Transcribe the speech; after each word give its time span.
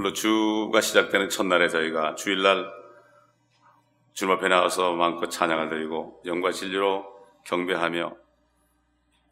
오늘 0.00 0.14
주가 0.14 0.80
시작되는 0.80 1.28
첫날에 1.28 1.68
저희가 1.68 2.14
주일날 2.14 2.72
주님 4.14 4.32
앞에 4.32 4.48
나가서 4.48 4.94
마음껏 4.94 5.28
찬양을 5.28 5.68
드리고 5.68 6.22
영과 6.24 6.52
진리로 6.52 7.04
경배하며 7.44 8.16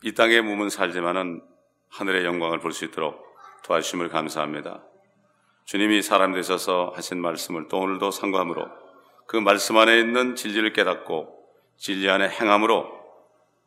이 0.04 0.12
땅에 0.12 0.42
몸은 0.42 0.68
살지만은 0.68 1.40
하늘의 1.88 2.26
영광을 2.26 2.58
볼 2.58 2.72
수 2.72 2.84
있도록 2.84 3.24
도와주심을 3.64 4.10
감사합니다. 4.10 4.82
주님이 5.64 6.02
사람 6.02 6.34
되셔서 6.34 6.92
하신 6.94 7.22
말씀을 7.22 7.68
또 7.68 7.78
오늘도 7.78 8.10
상고함으로 8.10 8.66
그 9.26 9.38
말씀 9.38 9.78
안에 9.78 9.98
있는 9.98 10.34
진리를 10.36 10.74
깨닫고 10.74 11.34
진리 11.78 12.10
안에 12.10 12.28
행함으로 12.28 12.92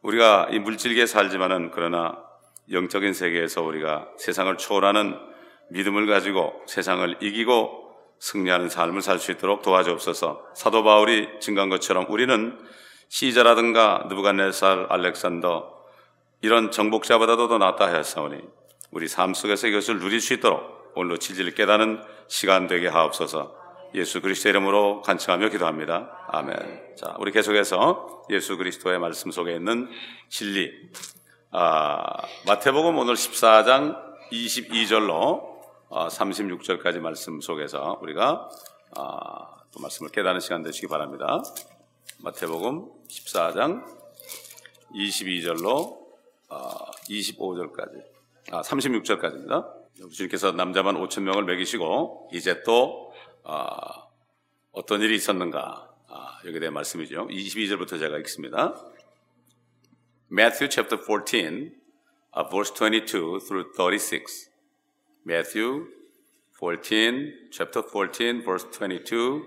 우리가 0.03 0.49
이 0.51 0.59
물질계 0.59 1.07
살지만은 1.07 1.71
그러나 1.71 2.23
영적인 2.69 3.13
세계에서 3.13 3.63
우리가 3.63 4.07
세상을 4.19 4.55
초월하는 4.59 5.30
믿음을 5.71 6.05
가지고 6.07 6.61
세상을 6.67 7.17
이기고 7.21 7.79
승리하는 8.19 8.69
삶을 8.69 9.01
살 9.01 9.19
수 9.19 9.31
있도록 9.31 9.61
도와주옵소서. 9.63 10.45
사도 10.53 10.83
바울이 10.83 11.39
증거한 11.39 11.69
것처럼 11.69 12.05
우리는 12.09 12.59
시자라든가 13.09 14.05
느부갓네살, 14.09 14.87
알렉산더 14.89 15.81
이런 16.41 16.71
정복자보다도 16.71 17.47
더 17.47 17.57
낫다 17.57 17.87
하였사오니 17.87 18.37
우리 18.91 19.07
삶 19.07 19.33
속에서 19.33 19.67
이것을 19.67 19.99
누릴 19.99 20.21
수 20.21 20.33
있도록 20.33 20.91
오늘로 20.95 21.17
진리를 21.17 21.53
깨닫는 21.55 22.03
시간 22.27 22.67
되게 22.67 22.87
하옵소서. 22.87 23.59
예수 23.95 24.21
그리스도 24.21 24.49
이름으로 24.49 25.01
간청하며 25.01 25.49
기도합니다. 25.49 26.25
아멘. 26.29 26.95
자, 26.97 27.15
우리 27.19 27.31
계속해서 27.31 28.25
예수 28.29 28.57
그리스도의 28.57 28.99
말씀 28.99 29.31
속에 29.31 29.53
있는 29.53 29.89
진리. 30.29 30.71
아, 31.51 32.05
마태복음 32.47 32.97
오늘 32.97 33.15
14장 33.15 33.97
22절로 34.31 35.50
36절까지 35.91 36.99
말씀 36.99 37.41
속에서 37.41 37.99
우리가 38.01 38.49
아, 38.95 39.63
또 39.71 39.79
말씀을 39.81 40.11
깨닫는 40.11 40.39
시간 40.39 40.63
되시기 40.63 40.87
바랍니다. 40.87 41.43
마태복음 42.19 42.89
14장 43.07 43.83
22절로 44.93 45.99
25절까지, 46.49 48.03
아, 48.51 48.61
36절까지입니다. 48.61 49.51
아, 49.51 49.73
주님께서 50.11 50.51
남자만 50.53 50.95
5천 50.95 51.23
명을 51.23 51.43
먹이시고 51.43 52.29
이제 52.33 52.63
또 52.63 53.13
아, 53.43 54.07
어떤 54.71 55.01
일이 55.01 55.15
있었는가 55.15 55.89
아, 56.07 56.39
여기에 56.45 56.59
대한 56.59 56.73
말씀이죠. 56.73 57.27
22절부터 57.27 57.99
제가 57.99 58.17
읽습니다. 58.19 58.75
Matthew 60.31 60.69
chapter 60.69 60.97
14, 60.97 61.73
uh, 62.37 62.49
verse 62.49 62.73
22 62.73 63.39
through 63.39 63.73
36. 63.75 64.50
Matthew 65.25 65.87
14, 66.59 67.49
chapter 67.51 67.83
14, 67.83 68.43
verse 68.43 68.65
22 68.71 69.43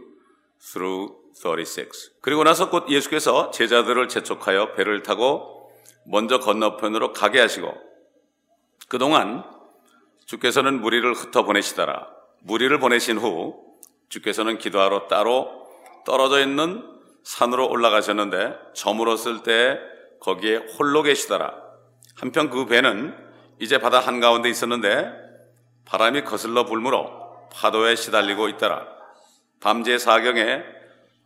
through 0.61 1.15
36. 1.35 2.13
그리고 2.21 2.45
나서 2.45 2.71
곧 2.71 2.89
예수께서 2.89 3.51
제자들을 3.51 4.09
재촉하여 4.09 4.75
배를 4.75 5.03
타고 5.03 5.71
먼저 6.07 6.39
건너편으로 6.39 7.13
가게 7.13 7.41
하시고 7.41 7.73
그동안 8.89 9.45
주께서는 10.27 10.81
무리를 10.81 11.13
흩어 11.15 11.45
보내시더라. 11.45 12.09
무리를 12.41 12.79
보내신 12.79 13.19
후 13.19 13.65
주께서는 14.09 14.59
기도하러 14.59 15.09
따로 15.09 15.67
떨어져 16.05 16.41
있는 16.41 16.83
산으로 17.23 17.69
올라가셨는데 17.69 18.55
저물었을 18.75 19.43
때 19.43 19.79
거기에 20.21 20.57
홀로 20.57 21.03
계시더라. 21.03 21.55
한편 22.15 22.51
그 22.51 22.67
배는 22.67 23.15
이제 23.61 23.79
바다 23.79 24.01
한가운데 24.01 24.49
있었는데 24.49 25.24
바람이 25.85 26.25
거슬러 26.25 26.65
불므로 26.65 27.49
파도에 27.53 27.95
시달리고 27.95 28.49
있더라. 28.51 28.87
밤제 29.61 29.99
사경에 29.99 30.63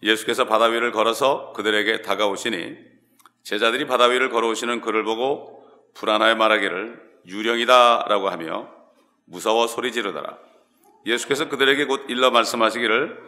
예수께서 0.03 0.45
바다 0.45 0.67
위를 0.67 0.93
걸어서 0.93 1.53
그들에게 1.55 2.03
다가오시니 2.03 2.77
제자들이 3.43 3.87
바다 3.87 4.05
위를 4.05 4.31
걸어오시는 4.31 4.81
그를 4.81 5.05
보고 5.05 5.67
불안하여 5.95 6.37
말하기를 6.37 7.03
유령이다라고 7.27 8.29
하며 8.29 8.69
무서워 9.25 9.67
소리 9.67 9.93
지르더라. 9.93 10.39
예수께서 11.07 11.49
그들에게 11.49 11.85
곧 11.87 12.05
일러 12.09 12.31
말씀하시기를 12.31 13.19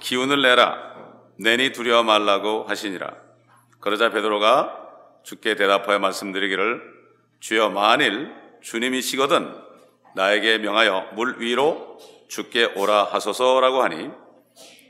기운을 0.00 0.42
내라 0.42 0.94
내니 1.38 1.72
두려워 1.72 2.02
말라고 2.02 2.64
하시니라. 2.64 3.14
그러자 3.80 4.10
베드로가 4.10 4.80
주께 5.24 5.56
대답하여 5.56 5.98
말씀드리기를 5.98 6.82
주여 7.40 7.70
만일 7.70 8.32
주님이시거든 8.62 9.54
나에게 10.14 10.58
명하여 10.58 11.10
물 11.14 11.36
위로 11.38 11.98
주께 12.28 12.64
오라 12.76 13.04
하소서라고 13.04 13.82
하니 13.82 14.10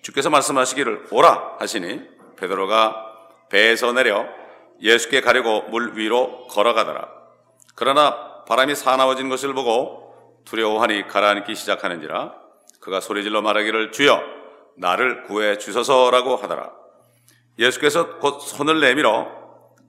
주께서 0.03 0.31
말씀하시기를 0.31 1.07
오라 1.11 1.57
하시니 1.59 2.01
베드로가 2.37 3.13
배에서 3.51 3.93
내려 3.93 4.27
예수께 4.81 5.21
가려고 5.21 5.63
물 5.63 5.97
위로 5.97 6.47
걸어가더라. 6.49 7.09
그러나 7.75 8.45
바람이 8.45 8.75
사나워진 8.75 9.29
것을 9.29 9.55
보고 9.55 10.43
두려워하니 10.45 11.09
가라앉기 11.09 11.55
시작하는지라 11.55 12.35
그가 12.81 13.01
소리질러 13.01 13.41
말하기를 13.41 13.93
주여 13.93 14.23
나를 14.77 15.23
구해 15.25 15.57
주소서라고 15.57 16.37
하더라. 16.37 16.71
예수께서 17.59 18.19
곧 18.19 18.41
손을 18.41 18.81
내밀어 18.81 19.29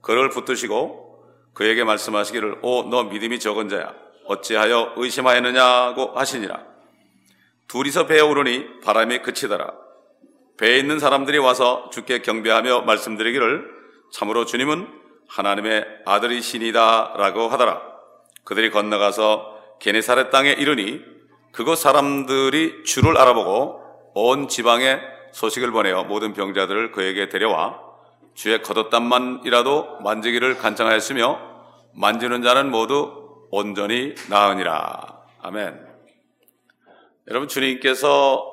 그를 0.00 0.30
붙드시고 0.30 1.24
그에게 1.52 1.84
말씀하시기를 1.84 2.60
오 2.62 2.84
너 2.84 3.04
믿음이 3.04 3.38
적은 3.40 3.68
자야 3.68 3.92
어찌하여 4.28 4.94
의심하였느냐고 4.96 6.12
하시니라. 6.14 6.64
둘이서 7.68 8.06
배에 8.06 8.20
오르니 8.20 8.80
바람이 8.80 9.20
그치더라. 9.20 9.72
배에 10.58 10.78
있는 10.78 10.98
사람들이 10.98 11.38
와서 11.38 11.90
주께 11.92 12.20
경배하며 12.20 12.82
말씀드리기를 12.82 13.76
참으로 14.12 14.44
주님은 14.44 14.88
하나님의 15.28 15.84
아들이시니다 16.06 17.14
라고 17.16 17.48
하더라. 17.48 17.82
그들이 18.44 18.70
건너가서 18.70 19.56
게네사렛 19.80 20.30
땅에 20.30 20.52
이르니 20.52 21.00
그곳 21.52 21.76
사람들이 21.76 22.84
주를 22.84 23.18
알아보고 23.18 24.12
온 24.14 24.48
지방에 24.48 25.00
소식을 25.32 25.70
보내어 25.72 26.04
모든 26.04 26.32
병자들을 26.32 26.92
그에게 26.92 27.28
데려와 27.28 27.80
주의 28.34 28.62
겉옷단만이라도 28.62 30.00
만지기를 30.00 30.58
간청하였으며 30.58 31.40
만지는 31.94 32.42
자는 32.42 32.70
모두 32.70 33.25
온전히 33.56 34.14
나으니라. 34.28 35.24
아멘. 35.40 35.80
여러분 37.28 37.48
주님께서 37.48 38.52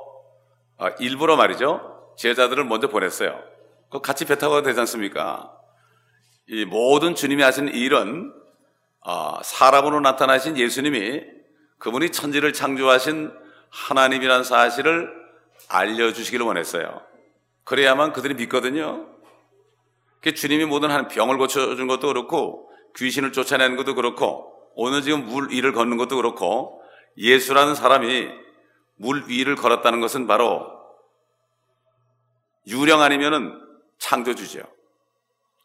아, 0.78 0.92
일부러 1.00 1.36
말이죠 1.36 2.14
제자들을 2.18 2.64
먼저 2.64 2.88
보냈어요. 2.88 3.38
그 3.92 4.00
같이 4.00 4.24
배 4.24 4.38
타고 4.38 4.62
되지 4.62 4.80
않습니까? 4.80 5.52
이 6.48 6.64
모든 6.64 7.16
주님이 7.16 7.44
하신 7.44 7.68
일은 7.68 8.34
아, 9.02 9.42
사람으로 9.44 10.00
나타나신 10.00 10.58
예수님이 10.58 11.22
그분이 11.80 12.12
천지를 12.12 12.54
창조하신 12.54 13.30
하나님이라는 13.72 14.46
사실을 14.46 15.14
알려주시기를 15.68 16.46
원했어요. 16.46 17.02
그래야만 17.66 18.14
그들이 18.14 18.36
믿거든요. 18.36 19.10
주님이 20.34 20.64
모든 20.64 20.92
한 20.92 21.10
병을 21.10 21.38
고쳐준 21.38 21.88
것도 21.88 22.08
그렇고 22.08 22.70
귀신을 22.96 23.34
쫓아내는 23.34 23.76
것도 23.76 23.96
그렇고 23.96 24.53
오늘 24.76 25.02
지금 25.02 25.26
물 25.26 25.50
위를 25.50 25.74
걷는 25.74 25.98
것도 25.98 26.16
그렇고 26.16 26.82
예수라는 27.18 27.76
사람이 27.76 28.30
물 28.96 29.26
위를 29.28 29.56
걸었다는 29.56 30.02
것은 30.02 30.28
바로 30.28 30.72
유령 32.68 33.02
아니면은 33.02 33.60
창조주죠. 34.00 34.62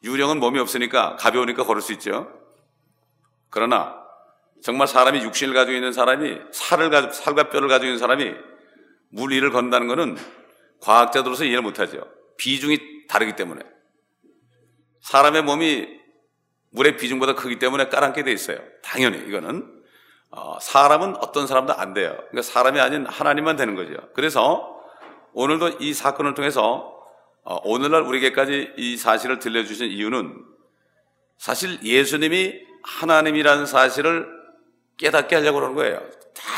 유령은 0.04 0.38
몸이 0.38 0.58
없으니까 0.58 1.16
가벼우니까 1.16 1.64
걸을 1.64 1.82
수 1.82 1.92
있죠. 1.94 2.32
그러나 3.50 3.96
정말 4.62 4.88
사람이 4.88 5.22
육신을 5.22 5.54
가지고 5.54 5.76
있는 5.76 5.92
사람이 5.92 6.38
살을 6.52 6.90
가지고 6.90 7.12
살과 7.12 7.50
뼈를 7.50 7.68
가지고 7.68 7.86
있는 7.86 7.98
사람이 7.98 8.34
물 9.10 9.32
위를 9.32 9.50
건다는 9.50 9.88
것은 9.88 10.16
과학자들로서 10.80 11.44
이해를 11.44 11.62
못하죠. 11.62 12.06
비중이 12.36 13.06
다르기 13.08 13.36
때문에 13.36 13.62
사람의 15.00 15.42
몸이 15.42 15.98
물의 16.70 16.96
비중보다 16.96 17.34
크기 17.34 17.58
때문에 17.58 17.88
깔아앉게 17.88 18.24
돼 18.24 18.32
있어요. 18.32 18.58
당연히 18.82 19.18
이거는 19.18 19.78
어, 20.30 20.58
사람은 20.60 21.16
어떤 21.16 21.46
사람도 21.46 21.72
안 21.74 21.94
돼요. 21.94 22.14
그러니까 22.30 22.42
사람이 22.42 22.80
아닌 22.80 23.06
하나님만 23.06 23.56
되는 23.56 23.74
거죠. 23.74 23.94
그래서 24.14 24.78
오늘도 25.32 25.78
이 25.80 25.94
사건을 25.94 26.34
통해서 26.34 26.94
어, 27.44 27.58
오늘날 27.64 28.02
우리에게까지 28.02 28.74
이 28.76 28.96
사실을 28.96 29.38
들려주신 29.38 29.88
이유는 29.90 30.44
사실 31.38 31.82
예수님이 31.82 32.60
하나님이라는 32.82 33.64
사실을 33.66 34.28
깨닫게 34.98 35.36
하려고 35.36 35.56
그러는 35.56 35.74
거예요. 35.76 36.02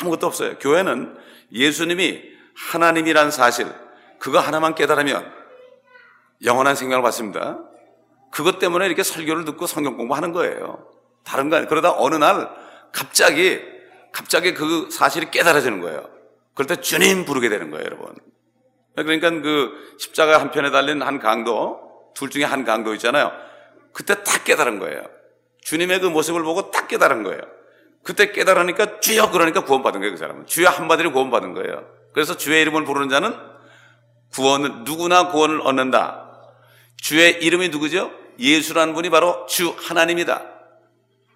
아무것도 0.00 0.26
없어요. 0.26 0.58
교회는 0.58 1.16
예수님이 1.52 2.22
하나님이라는 2.54 3.30
사실, 3.30 3.66
그거 4.18 4.38
하나만 4.38 4.74
깨달으면 4.74 5.32
영원한 6.44 6.74
생명을 6.74 7.02
받습니다. 7.02 7.58
그것 8.30 8.58
때문에 8.58 8.86
이렇게 8.86 9.02
설교를 9.02 9.44
듣고 9.44 9.66
성경 9.66 9.96
공부하는 9.96 10.32
거예요. 10.32 10.86
다른 11.24 11.50
거 11.50 11.56
아니에요. 11.56 11.68
그러다 11.68 11.94
어느 11.96 12.14
날 12.14 12.50
갑자기, 12.92 13.60
갑자기 14.12 14.54
그 14.54 14.88
사실이 14.90 15.30
깨달아지는 15.30 15.80
거예요. 15.80 16.08
그럴 16.54 16.66
때 16.66 16.76
주님 16.76 17.24
부르게 17.24 17.48
되는 17.48 17.70
거예요, 17.70 17.84
여러분. 17.84 18.14
그러니까 18.96 19.30
그 19.30 19.96
십자가 19.98 20.40
한 20.40 20.50
편에 20.50 20.70
달린 20.70 21.02
한 21.02 21.18
강도, 21.18 21.80
둘 22.14 22.30
중에 22.30 22.44
한 22.44 22.64
강도 22.64 22.92
있잖아요. 22.94 23.32
그때 23.92 24.22
딱 24.22 24.44
깨달은 24.44 24.78
거예요. 24.78 25.02
주님의 25.62 26.00
그 26.00 26.06
모습을 26.06 26.42
보고 26.42 26.70
딱 26.70 26.88
깨달은 26.88 27.22
거예요. 27.22 27.40
그때 28.02 28.32
깨달으니까 28.32 29.00
주여 29.00 29.30
그러니까 29.30 29.64
구원받은 29.64 30.00
거예요, 30.00 30.12
그 30.12 30.18
사람은. 30.18 30.46
주여 30.46 30.68
한마디로 30.68 31.12
구원받은 31.12 31.54
거예요. 31.54 31.86
그래서 32.12 32.36
주의 32.36 32.60
이름을 32.62 32.84
부르는 32.84 33.08
자는 33.08 33.34
구원을, 34.32 34.84
누구나 34.84 35.28
구원을 35.28 35.60
얻는다. 35.62 36.28
주의 36.96 37.32
이름이 37.42 37.68
누구죠? 37.70 38.10
예수라는 38.40 38.94
분이 38.94 39.10
바로 39.10 39.46
주 39.46 39.74
하나님이다. 39.78 40.42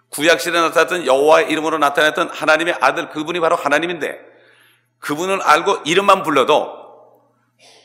구약시대에 0.08 0.60
나타났던 0.60 1.06
여호와의 1.06 1.50
이름으로 1.50 1.78
나타났던 1.78 2.30
하나님의 2.30 2.76
아들 2.80 3.10
그분이 3.10 3.40
바로 3.40 3.56
하나님인데 3.56 4.18
그분을 5.00 5.42
알고 5.42 5.82
이름만 5.84 6.22
불러도 6.22 6.84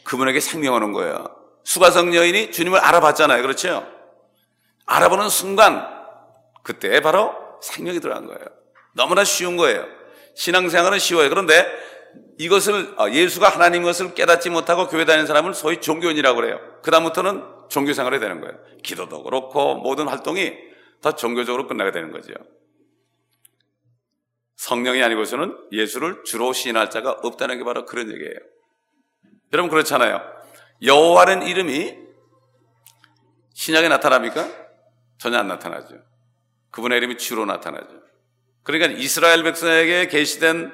그분에게 0.05 0.39
생명하는 0.39 0.93
거예요. 0.93 1.35
수가성 1.63 2.15
여인이 2.15 2.51
주님을 2.51 2.79
알아봤잖아요. 2.79 3.41
그렇죠? 3.41 3.85
알아보는 4.85 5.29
순간 5.29 5.87
그때 6.63 7.01
바로 7.01 7.35
생명이 7.61 7.99
들어간 7.99 8.25
거예요. 8.25 8.39
너무나 8.93 9.23
쉬운 9.23 9.57
거예요. 9.57 9.85
신앙생활은 10.35 10.97
쉬워요. 10.99 11.29
그런데 11.29 11.67
이것을 12.37 12.95
아, 12.97 13.09
예수가 13.09 13.49
하나님 13.49 13.83
것을 13.83 14.13
깨닫지 14.13 14.49
못하고 14.49 14.87
교회 14.87 15.05
다니는 15.05 15.27
사람을 15.27 15.53
소위 15.53 15.81
종교인이라고 15.81 16.35
그래요. 16.39 16.59
그다음부터는 16.83 17.58
종교 17.69 17.93
생활이 17.93 18.19
되는 18.19 18.41
거예요. 18.41 18.57
기도도 18.83 19.23
그렇고 19.23 19.75
모든 19.75 20.07
활동이 20.07 20.53
다 21.01 21.13
종교적으로 21.13 21.67
끝나게 21.67 21.91
되는 21.91 22.11
거죠. 22.11 22.33
성령이 24.57 25.01
아니고서는 25.01 25.55
예수를 25.71 26.23
주로 26.25 26.51
시인할 26.51 26.89
자가 26.89 27.11
없다는 27.23 27.57
게 27.57 27.63
바로 27.63 27.85
그런 27.85 28.11
얘기예요. 28.11 28.35
여러분 29.53 29.69
그렇잖아요. 29.69 30.21
여호와는 30.83 31.43
이름이 31.43 31.97
신약에 33.53 33.87
나타납니까? 33.87 34.49
전혀 35.17 35.37
안 35.37 35.47
나타나죠. 35.47 35.95
그분의 36.71 36.97
이름이 36.97 37.17
주로 37.17 37.45
나타나죠. 37.45 38.01
그러니까 38.63 38.99
이스라엘 38.99 39.43
백성에게 39.43 40.07
계시된 40.07 40.71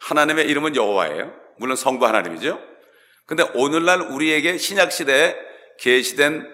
하나님의 0.00 0.48
이름은 0.48 0.76
여호와예요. 0.76 1.32
물론 1.58 1.76
성부 1.76 2.06
하나님이죠. 2.06 2.58
근데 3.26 3.44
오늘날 3.54 4.00
우리에게 4.00 4.58
신약 4.58 4.92
시대에 4.92 5.49
계시된 5.80 6.46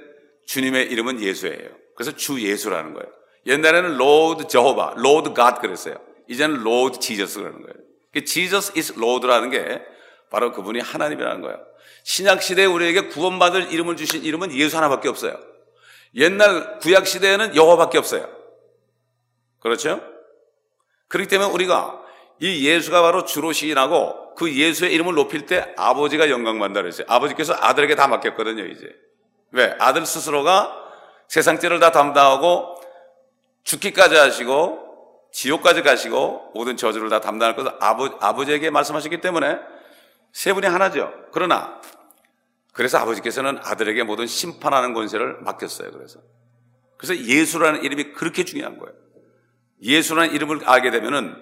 주님의 0.46 0.86
이름은 0.90 1.20
예수예요. 1.20 1.70
그래서 1.96 2.16
주 2.16 2.40
예수라는 2.40 2.94
거예요. 2.94 3.12
옛날에는 3.46 3.96
Lord 3.96 4.48
Jehovah, 4.48 4.94
Lord 4.96 5.32
God 5.34 5.60
그랬어요. 5.60 5.96
이제는 6.28 6.62
Lord 6.62 6.98
Jesus 6.98 7.40
그러는 7.40 7.62
거예요. 7.62 8.24
Jesus 8.24 8.72
is 8.76 8.94
Lord라는 8.96 9.50
게 9.50 9.82
바로 10.30 10.52
그분이 10.52 10.80
하나님이라는 10.80 11.42
거예요. 11.42 11.58
신약 12.04 12.42
시대에 12.42 12.64
우리에게 12.66 13.08
구원받을 13.08 13.72
이름을 13.72 13.96
주신 13.96 14.24
이름은 14.24 14.52
예수 14.52 14.76
하나밖에 14.76 15.08
없어요. 15.08 15.38
옛날 16.14 16.78
구약 16.78 17.06
시대에는 17.06 17.56
여호와밖에 17.56 17.98
없어요. 17.98 18.28
그렇죠? 19.60 20.00
그렇기 21.08 21.28
때문에 21.28 21.50
우리가 21.50 22.02
이 22.40 22.66
예수가 22.66 23.02
바로 23.02 23.24
주로 23.24 23.52
시인하고 23.52 24.34
그 24.34 24.52
예수의 24.54 24.92
이름을 24.94 25.14
높일 25.14 25.46
때 25.46 25.74
아버지가 25.76 26.30
영광받는다 26.30 26.82
그랬어요. 26.82 27.06
아버지께서 27.08 27.54
아들에게 27.54 27.94
다 27.96 28.06
맡겼거든요, 28.06 28.66
이제. 28.66 28.94
왜? 29.56 29.74
아들 29.78 30.04
스스로가 30.04 30.84
세상 31.28 31.58
죄를 31.58 31.80
다 31.80 31.90
담당하고 31.90 32.78
죽기까지 33.64 34.14
하시고 34.14 34.84
지옥까지 35.32 35.82
가시고 35.82 36.52
모든 36.54 36.76
저주를 36.76 37.08
다 37.08 37.20
담당할 37.20 37.56
것을 37.56 37.72
아버, 37.80 38.06
아버지에게 38.20 38.70
말씀하셨기 38.70 39.20
때문에 39.20 39.58
세 40.32 40.52
분이 40.52 40.66
하나죠. 40.66 41.12
그러나 41.32 41.80
그래서 42.72 42.98
아버지께서는 42.98 43.58
아들에게 43.62 44.02
모든 44.02 44.26
심판하는 44.26 44.92
권세를 44.92 45.38
맡겼어요. 45.40 45.90
그래서 45.90 46.20
그래서 46.98 47.16
예수라는 47.24 47.82
이름이 47.82 48.12
그렇게 48.12 48.44
중요한 48.44 48.78
거예요. 48.78 48.94
예수라는 49.82 50.34
이름을 50.34 50.64
알게 50.64 50.90
되면은 50.90 51.34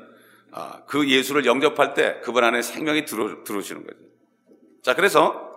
아, 0.52 0.82
그 0.86 1.08
예수를 1.08 1.46
영접할 1.46 1.94
때 1.94 2.20
그분 2.22 2.44
안에 2.44 2.62
생명이 2.62 3.06
들어, 3.06 3.42
들어오시는 3.42 3.84
거죠. 3.84 3.98
자, 4.84 4.94
그래서 4.94 5.53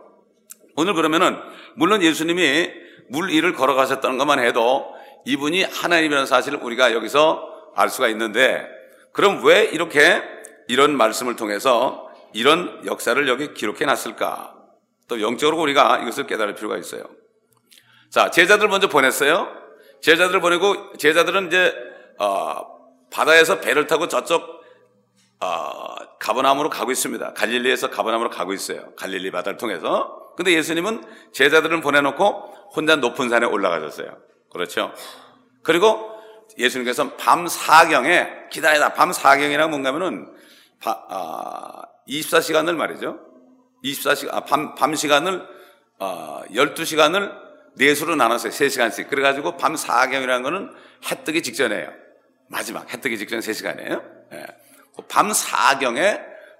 오늘 0.77 0.93
그러면은 0.93 1.41
물론 1.75 2.03
예수님이 2.03 2.71
물 3.09 3.29
위를 3.29 3.53
걸어가셨다는 3.53 4.19
것만 4.19 4.39
해도 4.39 4.93
이분이 5.25 5.63
하나님이라는 5.63 6.27
사실을 6.27 6.59
우리가 6.61 6.93
여기서 6.93 7.71
알 7.75 7.89
수가 7.89 8.07
있는데 8.09 8.69
그럼 9.11 9.43
왜 9.43 9.63
이렇게 9.63 10.21
이런 10.67 10.95
말씀을 10.95 11.35
통해서 11.35 12.07
이런 12.31 12.85
역사를 12.85 13.27
여기 13.27 13.55
기록해 13.55 13.85
놨을까? 13.85 14.53
또 15.07 15.19
영적으로 15.19 15.59
우리가 15.59 15.99
이것을 16.03 16.27
깨달을 16.27 16.53
필요가 16.53 16.77
있어요. 16.77 17.03
자, 18.11 18.29
제자들 18.29 18.67
먼저 18.67 18.87
보냈어요. 18.87 19.51
제자들을 20.01 20.41
보내고 20.41 20.95
제자들은 20.97 21.47
이제 21.47 21.73
어, 22.19 22.61
바다에서 23.09 23.61
배를 23.61 23.87
타고 23.87 24.07
저쪽 24.07 24.43
어, 25.39 25.95
가버나움으로 26.19 26.69
가고 26.69 26.91
있습니다. 26.91 27.33
갈릴리에서 27.33 27.89
가버나움으로 27.89 28.29
가고 28.29 28.53
있어요. 28.53 28.93
갈릴리 28.95 29.31
바다를 29.31 29.57
통해서. 29.57 30.26
근데 30.37 30.53
예수님은 30.53 31.03
제자들을 31.33 31.81
보내놓고 31.81 32.23
혼자 32.75 32.95
높은 32.95 33.27
산에 33.27 33.47
올라가셨어요. 33.47 34.17
그렇죠? 34.51 34.93
그리고 35.63 36.11
예수님께서 36.57 37.15
밤 37.15 37.47
사경에 37.47 38.47
기다리다 38.51 38.93
밤 38.93 39.11
사경이라고 39.11 39.69
뭔가면은 39.69 40.31
아, 40.85 41.81
24시간을 42.07 42.75
말이죠. 42.75 43.19
24시간 43.83 44.33
아, 44.33 44.39
밤, 44.41 44.75
밤 44.75 44.95
시간을 44.95 45.45
아, 45.99 46.43
12시간을 46.51 47.47
네수로 47.75 48.15
나눴어요. 48.15 48.51
3시간씩. 48.51 49.09
그래 49.09 49.21
가지고 49.21 49.57
밤 49.57 49.75
사경이라는 49.75 50.43
거는 50.43 50.69
해 51.11 51.23
뜨기 51.23 51.41
직전이에요. 51.41 51.91
마지막 52.47 52.91
해 52.93 53.01
뜨기 53.01 53.17
직전 53.17 53.39
3시간이에요. 53.39 54.03
예. 54.33 54.45
밤 55.09 55.33
사경에 55.33 56.19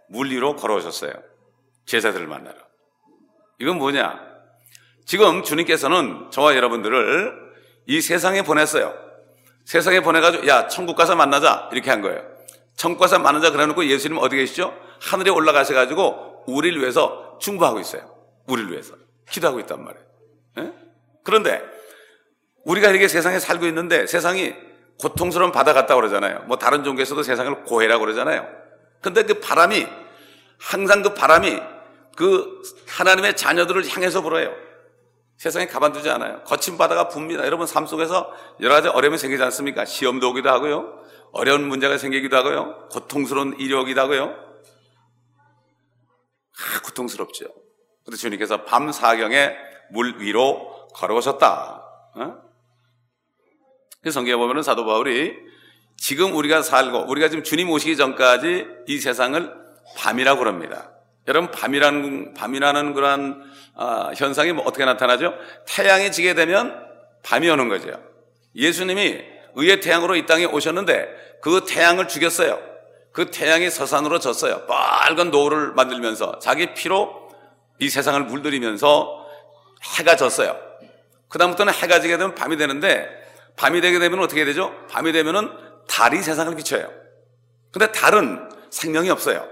물 0.09 0.31
위로 0.31 0.56
걸어오셨어요. 0.56 1.13
제자들을 1.85 2.27
만나러. 2.27 2.67
이건 3.59 3.77
뭐냐? 3.77 4.19
지금 5.06 5.44
주님께서는 5.44 6.30
저와 6.31 6.56
여러분들을 6.56 7.33
이 7.88 8.01
세상에 8.01 8.42
보냈어요. 8.44 8.94
세상에 9.65 10.01
보내가지고 10.01 10.48
야 10.48 10.68
천국 10.68 10.95
가서 10.95 11.15
만나자 11.15 11.69
이렇게 11.71 11.89
한 11.89 12.01
거예요. 12.01 12.21
천국 12.75 13.00
가서 13.00 13.19
만나자 13.19 13.51
그래놓고 13.51 13.86
예수님 13.86 14.18
어디 14.18 14.36
계시죠? 14.36 14.77
하늘에 15.01 15.31
올라가셔가지고 15.31 16.44
우리를 16.48 16.80
위해서 16.80 17.38
충고하고 17.39 17.80
있어요. 17.80 18.14
우리를 18.47 18.71
위해서 18.71 18.95
기도하고 19.30 19.59
있단 19.61 19.83
말이에요. 19.83 20.06
예? 20.59 20.73
그런데 21.23 21.61
우리가 22.66 22.90
이렇게 22.90 23.07
세상에 23.07 23.40
살고 23.40 23.66
있는데 23.68 24.07
세상이 24.07 24.54
고통스러운 24.99 25.52
바다 25.52 25.73
같다 25.73 25.95
그러잖아요. 25.95 26.44
뭐 26.47 26.57
다른 26.57 26.83
종교에서도 26.83 27.23
세상을 27.23 27.64
고해라고 27.64 28.06
그러잖아요. 28.06 28.47
근데 29.02 29.23
그 29.23 29.40
바람이 29.40 29.87
항상 30.57 31.02
그 31.02 31.14
바람이 31.14 31.59
그 32.18 32.64
하나님의 32.88 33.38
자녀들을 33.38 33.88
향해서 33.88 34.21
불어요. 34.21 34.52
세상에 35.38 35.68
가만두지 35.68 36.09
않아요. 36.09 36.42
거친 36.45 36.76
바다가 36.76 37.09
붑니다. 37.09 37.45
여러분 37.45 37.68
삶 37.68 37.86
속에서 37.86 38.33
여러 38.59 38.74
가지 38.74 38.88
어려움이 38.88 39.19
생기지 39.19 39.42
않습니까? 39.44 39.86
시험도 39.86 40.31
오기도 40.31 40.50
하고요. 40.50 41.00
어려운 41.31 41.68
문제가 41.68 42.00
생기기도 42.00 42.36
하고요. 42.36 42.88
고통스러운 42.90 43.56
일이 43.59 43.71
오기도 43.76 44.02
하고요. 44.02 44.36
아, 46.59 46.81
고통스럽죠. 46.83 47.45
그런데 48.04 48.18
주님께서 48.19 48.64
밤 48.64 48.92
사경에 48.92 49.56
물 49.92 50.16
위로 50.19 50.90
걸어오셨다. 50.95 51.83
어? 52.16 52.38
성경에 54.09 54.36
보면 54.38 54.64
사도 54.64 54.88
바울이 54.88 55.36
지금 55.97 56.36
우리가 56.36 56.64
살고 56.64 57.12
우리가 57.12 57.30
지금 57.30 57.44
주님 57.44 57.69
오시기 57.69 57.95
전까지 57.95 58.66
이 58.88 58.97
세상을 58.97 59.54
밤이라고 59.97 60.40
그럽니다. 60.40 60.96
여러분 61.28 61.52
밤이라는 61.52 62.34
밤이라는 62.34 62.94
그러한 62.94 63.44
어, 63.76 64.12
현상이 64.16 64.54
뭐 64.54 64.66
어떻게 64.66 64.86
나타나죠? 64.86 65.34
태양이 65.68 66.12
지게 66.12 66.34
되면 66.34 66.86
밤이 67.24 67.50
오는 67.50 67.68
거죠. 67.69 67.92
예수님이 68.56 69.24
의의 69.56 69.81
태양으로 69.81 70.16
이 70.16 70.26
땅에 70.26 70.46
오셨는데 70.46 71.40
그 71.42 71.66
태양을 71.68 72.07
죽였어요. 72.07 72.60
그 73.12 73.31
태양이 73.31 73.69
서산으로 73.69 74.19
졌어요. 74.19 74.66
빨간 74.68 75.31
노을을 75.31 75.74
만들면서 75.74 76.40
자기 76.40 76.74
피로 76.74 77.30
이 77.80 77.90
세상을 77.90 78.24
물들이면서 78.24 79.28
해가 79.98 80.16
졌어요. 80.16 80.57
그다음부터는 81.30 81.74
해가 81.74 82.00
지게 82.00 82.18
되면 82.18 82.36
밤이 82.36 82.57
되는데 82.57 83.10
밤이 83.56 83.81
되게 83.81 84.00
되면 84.00 84.19
어떻게 84.19 84.46
되죠? 84.46 84.74
밤이 84.90 85.12
되면은 85.12 85.52
달이 85.88 86.22
세상을 86.22 86.56
비춰요. 86.56 86.90
근데 87.72 87.92
달은 87.92 88.50
생명이 88.69 89.10
없어요. 89.10 89.48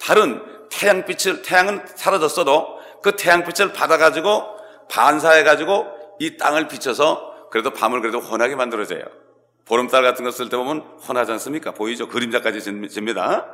달은 0.00 0.55
태양빛을, 0.70 1.42
태양은 1.42 1.84
사라졌어도 1.94 2.78
그 3.02 3.16
태양빛을 3.16 3.72
받아가지고 3.72 4.44
반사해가지고 4.90 5.86
이 6.20 6.36
땅을 6.36 6.68
비춰서 6.68 7.48
그래도 7.50 7.70
밤을 7.70 8.00
그래도 8.00 8.20
환하게 8.20 8.56
만들어져요. 8.56 9.02
보름달 9.66 10.02
같은 10.02 10.24
거 10.24 10.30
쓸 10.30 10.48
때 10.48 10.56
보면 10.56 10.84
환하지 11.02 11.32
않습니까? 11.32 11.72
보이죠? 11.72 12.08
그림자까지 12.08 12.62
집니다. 12.62 13.46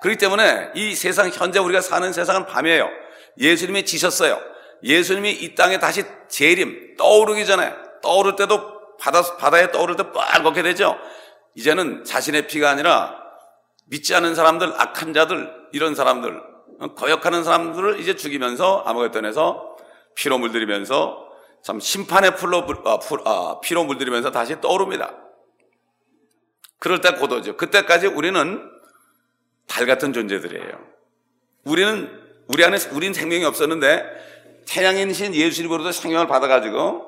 그렇기 0.00 0.18
때문에 0.18 0.72
이 0.74 0.94
세상 0.94 1.30
현재 1.30 1.58
우리가 1.58 1.80
사는 1.80 2.12
세상은 2.12 2.46
밤이에요. 2.46 2.88
예수님이 3.38 3.84
지셨어요. 3.84 4.40
예수님이 4.82 5.32
이 5.32 5.54
땅에 5.54 5.78
다시 5.78 6.04
재림 6.28 6.96
떠오르기 6.96 7.46
전에 7.46 7.72
떠오를 8.02 8.36
때도 8.36 8.96
바다 8.98 9.22
바다에 9.36 9.70
떠오를 9.70 9.96
때 9.96 10.10
빨갛게 10.12 10.62
되죠. 10.62 10.96
이제는 11.54 12.04
자신의 12.04 12.46
피가 12.48 12.70
아니라 12.70 13.16
믿지 13.86 14.14
않은 14.14 14.34
사람들, 14.34 14.74
악한 14.76 15.14
자들 15.14 15.50
이런 15.76 15.94
사람들 15.94 16.40
거역하는 16.96 17.44
사람들을 17.44 18.00
이제 18.00 18.16
죽이면서 18.16 18.84
땅에서 19.12 19.76
피로 20.14 20.38
물들이면서 20.38 21.28
참 21.62 21.78
심판의 21.80 22.36
풀로 22.36 22.66
아, 22.86 22.98
풀, 22.98 23.20
아, 23.26 23.60
피로 23.62 23.84
물들이면서 23.84 24.30
다시 24.30 24.58
떠오릅니다. 24.62 25.14
그럴 26.78 27.02
때 27.02 27.10
고도죠. 27.10 27.58
그때까지 27.58 28.06
우리는 28.06 28.70
달 29.66 29.84
같은 29.84 30.14
존재들이에요. 30.14 30.78
우리는 31.64 32.22
우리 32.46 32.64
안에 32.64 32.78
우린 32.92 33.12
생명이 33.12 33.44
없었는데 33.44 34.64
태양인 34.66 35.12
신 35.12 35.34
예수님으로부터 35.34 35.92
생명을 35.92 36.26
받아가지고 36.26 37.04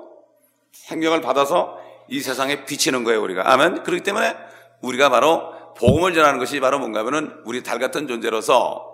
생명을 0.73 1.23
받아서 1.23 1.81
이 2.09 2.21
세상에 2.21 2.67
비치는 2.67 3.05
거예요 3.05 3.23
우리가 3.23 3.51
아멘. 3.51 3.83
그렇기 3.83 4.03
때문에 4.03 4.37
우리가 4.83 5.09
바로 5.09 5.58
복음을 5.79 6.13
전하는 6.13 6.39
것이 6.39 6.61
바로 6.61 6.79
뭔가 6.79 7.01
하면은 7.01 7.41
우리 7.45 7.63
달 7.63 7.79
같은 7.79 8.09
존재로서 8.09 8.85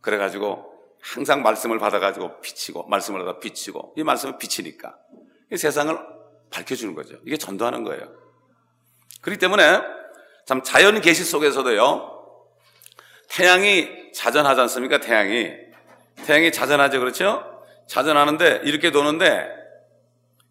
그래가지고 0.00 0.72
항상 1.02 1.42
말씀을 1.42 1.78
받아가지고 1.78 2.40
비치고 2.40 2.86
말씀을 2.88 3.24
받아 3.24 3.38
비치고 3.38 3.94
이 3.96 4.02
말씀을 4.04 4.38
비치니까 4.38 4.94
이 5.52 5.56
세상을 5.56 5.98
밝혀주는 6.50 6.94
거죠. 6.94 7.16
이게 7.26 7.36
전도하는 7.36 7.82
거예요. 7.84 8.02
그렇기 9.20 9.38
때문에 9.38 9.80
참 10.46 10.62
자연 10.62 11.00
계시 11.00 11.24
속에서도요 11.24 12.10
태양이 13.28 14.12
자전하지 14.12 14.60
않습니까? 14.62 15.00
태양이 15.00 15.50
태양이 16.24 16.52
자전하죠, 16.52 17.00
그렇죠? 17.00 17.44
자전하는데 17.88 18.62
이렇게 18.64 18.92
도는데 18.92 19.48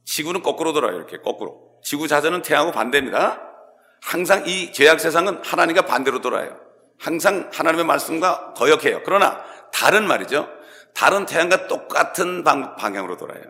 지구는 0.04 0.44
거꾸로 0.44 0.74
돌아요, 0.74 0.98
이렇게 0.98 1.18
거꾸로. 1.18 1.80
지구 1.82 2.08
자전은 2.08 2.42
태양하고 2.42 2.72
반대입니다. 2.74 3.53
항상 4.04 4.46
이 4.46 4.72
죄악 4.72 5.00
세상은 5.00 5.40
하나님과 5.44 5.84
반대로 5.84 6.22
돌아요. 6.22 6.60
항상 7.00 7.50
하나님의 7.54 7.86
말씀과 7.86 8.54
거역해요. 8.54 9.02
그러나 9.04 9.44
달은 9.72 10.08
말이죠. 10.08 10.48
달은 10.94 11.26
태양과 11.26 11.68
똑같은 11.68 12.44
방, 12.44 12.76
방향으로 12.76 13.18
돌아요. 13.18 13.44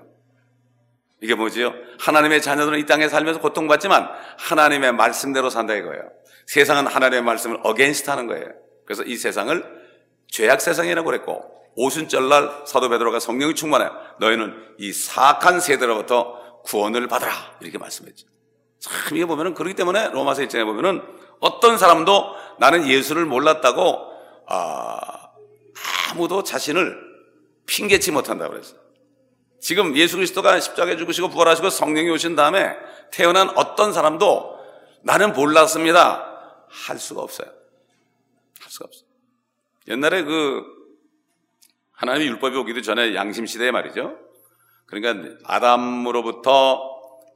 이게 1.22 1.36
뭐지요? 1.36 1.74
하나님의 2.00 2.42
자녀들은 2.42 2.80
이 2.80 2.86
땅에 2.86 3.08
살면서 3.08 3.40
고통받지만 3.40 4.10
하나님의 4.38 4.94
말씀대로 4.94 5.50
산다 5.50 5.74
이거예요. 5.74 6.04
세상은 6.46 6.88
하나님의 6.88 7.24
말씀을 7.24 7.60
against 7.64 8.10
하는 8.10 8.28
거예요. 8.28 8.46
그래서 8.86 9.04
이 9.04 9.16
세상을 9.16 9.64
죄악 10.28 10.62
세상이라고 10.62 11.06
그랬고 11.06 11.44
오순절날 11.76 12.64
사도 12.66 12.90
베드로가 12.90 13.20
성령이 13.20 13.56
충만해 13.56 13.90
너희는 14.20 14.76
이 14.78 14.94
사악한 14.94 15.60
세대로부터 15.60 16.62
구원을 16.64 17.08
받아라 17.08 17.34
이렇게 17.62 17.78
말씀했죠. 17.78 18.28
참 18.84 19.16
이게 19.16 19.26
보면은 19.26 19.54
그렇기 19.54 19.76
때문에 19.76 20.10
로마서 20.10 20.42
1장에 20.42 20.66
보면은 20.66 21.02
어떤 21.40 21.78
사람도 21.78 22.36
나는 22.60 22.86
예수를 22.86 23.26
몰랐다고 23.26 24.12
아, 24.46 25.30
아무도 26.12 26.44
자신을 26.44 27.02
핑계치 27.66 28.12
못한다고 28.12 28.52
그랬어요. 28.52 28.78
지금 29.62 29.96
예수 29.96 30.18
그리스도가 30.18 30.60
십자가에 30.60 30.98
죽으시고 30.98 31.30
부활하시고 31.30 31.70
성령이 31.70 32.10
오신 32.10 32.36
다음에 32.36 32.76
태어난 33.14 33.50
어떤 33.56 33.94
사람도 33.94 34.60
나는 35.04 35.32
몰랐습니다. 35.32 36.30
할 36.68 37.00
수가 37.00 37.22
없어요. 37.22 37.48
할 37.48 38.70
수가 38.70 38.86
없어요. 38.88 39.08
옛날에 39.88 40.24
그 40.24 40.62
하나님의 41.94 42.28
율법이 42.28 42.58
오기도 42.58 42.82
전에 42.82 43.16
양심 43.16 43.46
시대에 43.46 43.72
말이죠. 43.72 44.18
그러니까 44.88 45.38
아담으로부터 45.46 46.93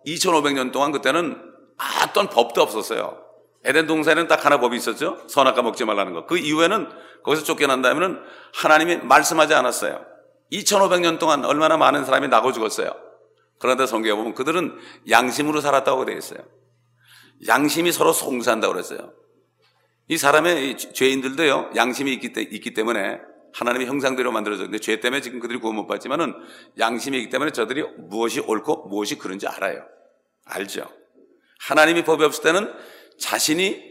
2500년 0.08 0.72
동안 0.72 0.92
그때는 0.92 1.42
어떤 2.04 2.30
법도 2.30 2.62
없었어요. 2.62 3.24
에덴 3.66 3.86
동산에는 3.86 4.28
딱 4.28 4.46
하나 4.46 4.60
법이 4.60 4.78
있었죠. 4.78 5.22
선악과 5.28 5.62
먹지 5.62 5.84
말라는 5.84 6.14
거. 6.14 6.26
그 6.26 6.38
이후에는 6.38 6.90
거기서 7.24 7.44
쫓겨난 7.44 7.82
다음에는 7.82 8.22
하나님이 8.54 8.98
말씀하지 8.98 9.54
않았어요. 9.54 10.06
2500년 10.52 11.20
동안 11.20 11.44
얼마나 11.44 11.76
많은 11.76 12.06
사람이 12.06 12.30
나고 12.30 12.54
죽었어요. 12.54 12.90
그런데 13.60 13.86
성경에 13.86 14.16
보면 14.16 14.34
그들은 14.36 14.78
양심으로 15.10 15.60
살았다고 15.60 16.06
되어 16.06 16.16
있어요. 16.16 16.40
양심이 17.48 17.92
서로 17.92 18.14
송사한다고 18.14 18.74
그랬어요. 18.74 19.12
이 20.08 20.18
사람의 20.18 20.78
죄인들도요, 20.78 21.72
양심이 21.76 22.14
있기, 22.14 22.32
때, 22.32 22.42
있기 22.42 22.74
때문에 22.74 23.20
하나님의 23.54 23.88
형상대로 23.88 24.32
만들어졌는데 24.32 24.80
죄 24.80 25.00
때문에 25.00 25.22
지금 25.22 25.40
그들이 25.40 25.60
구원 25.60 25.76
못 25.76 25.88
받지만은 25.88 26.34
양심이 26.80 27.18
있기 27.18 27.30
때문에 27.30 27.52
저들이 27.52 27.84
무엇이 27.98 28.40
옳고 28.40 28.88
무엇이 28.88 29.18
그른지 29.18 29.48
알아요. 29.48 29.84
알죠. 30.50 30.90
하나님이 31.60 32.04
법이 32.04 32.24
없을 32.24 32.44
때는 32.44 32.74
자신이 33.20 33.82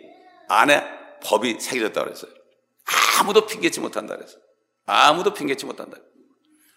안에 0.48 0.84
법이 1.24 1.60
새겨졌다고 1.60 2.06
그랬어요. 2.06 2.32
아무도 3.20 3.46
핑계치 3.46 3.80
못한다 3.80 4.16
그랬어요. 4.16 4.40
아무도 4.86 5.34
핑계치 5.34 5.66
못한다. 5.66 5.98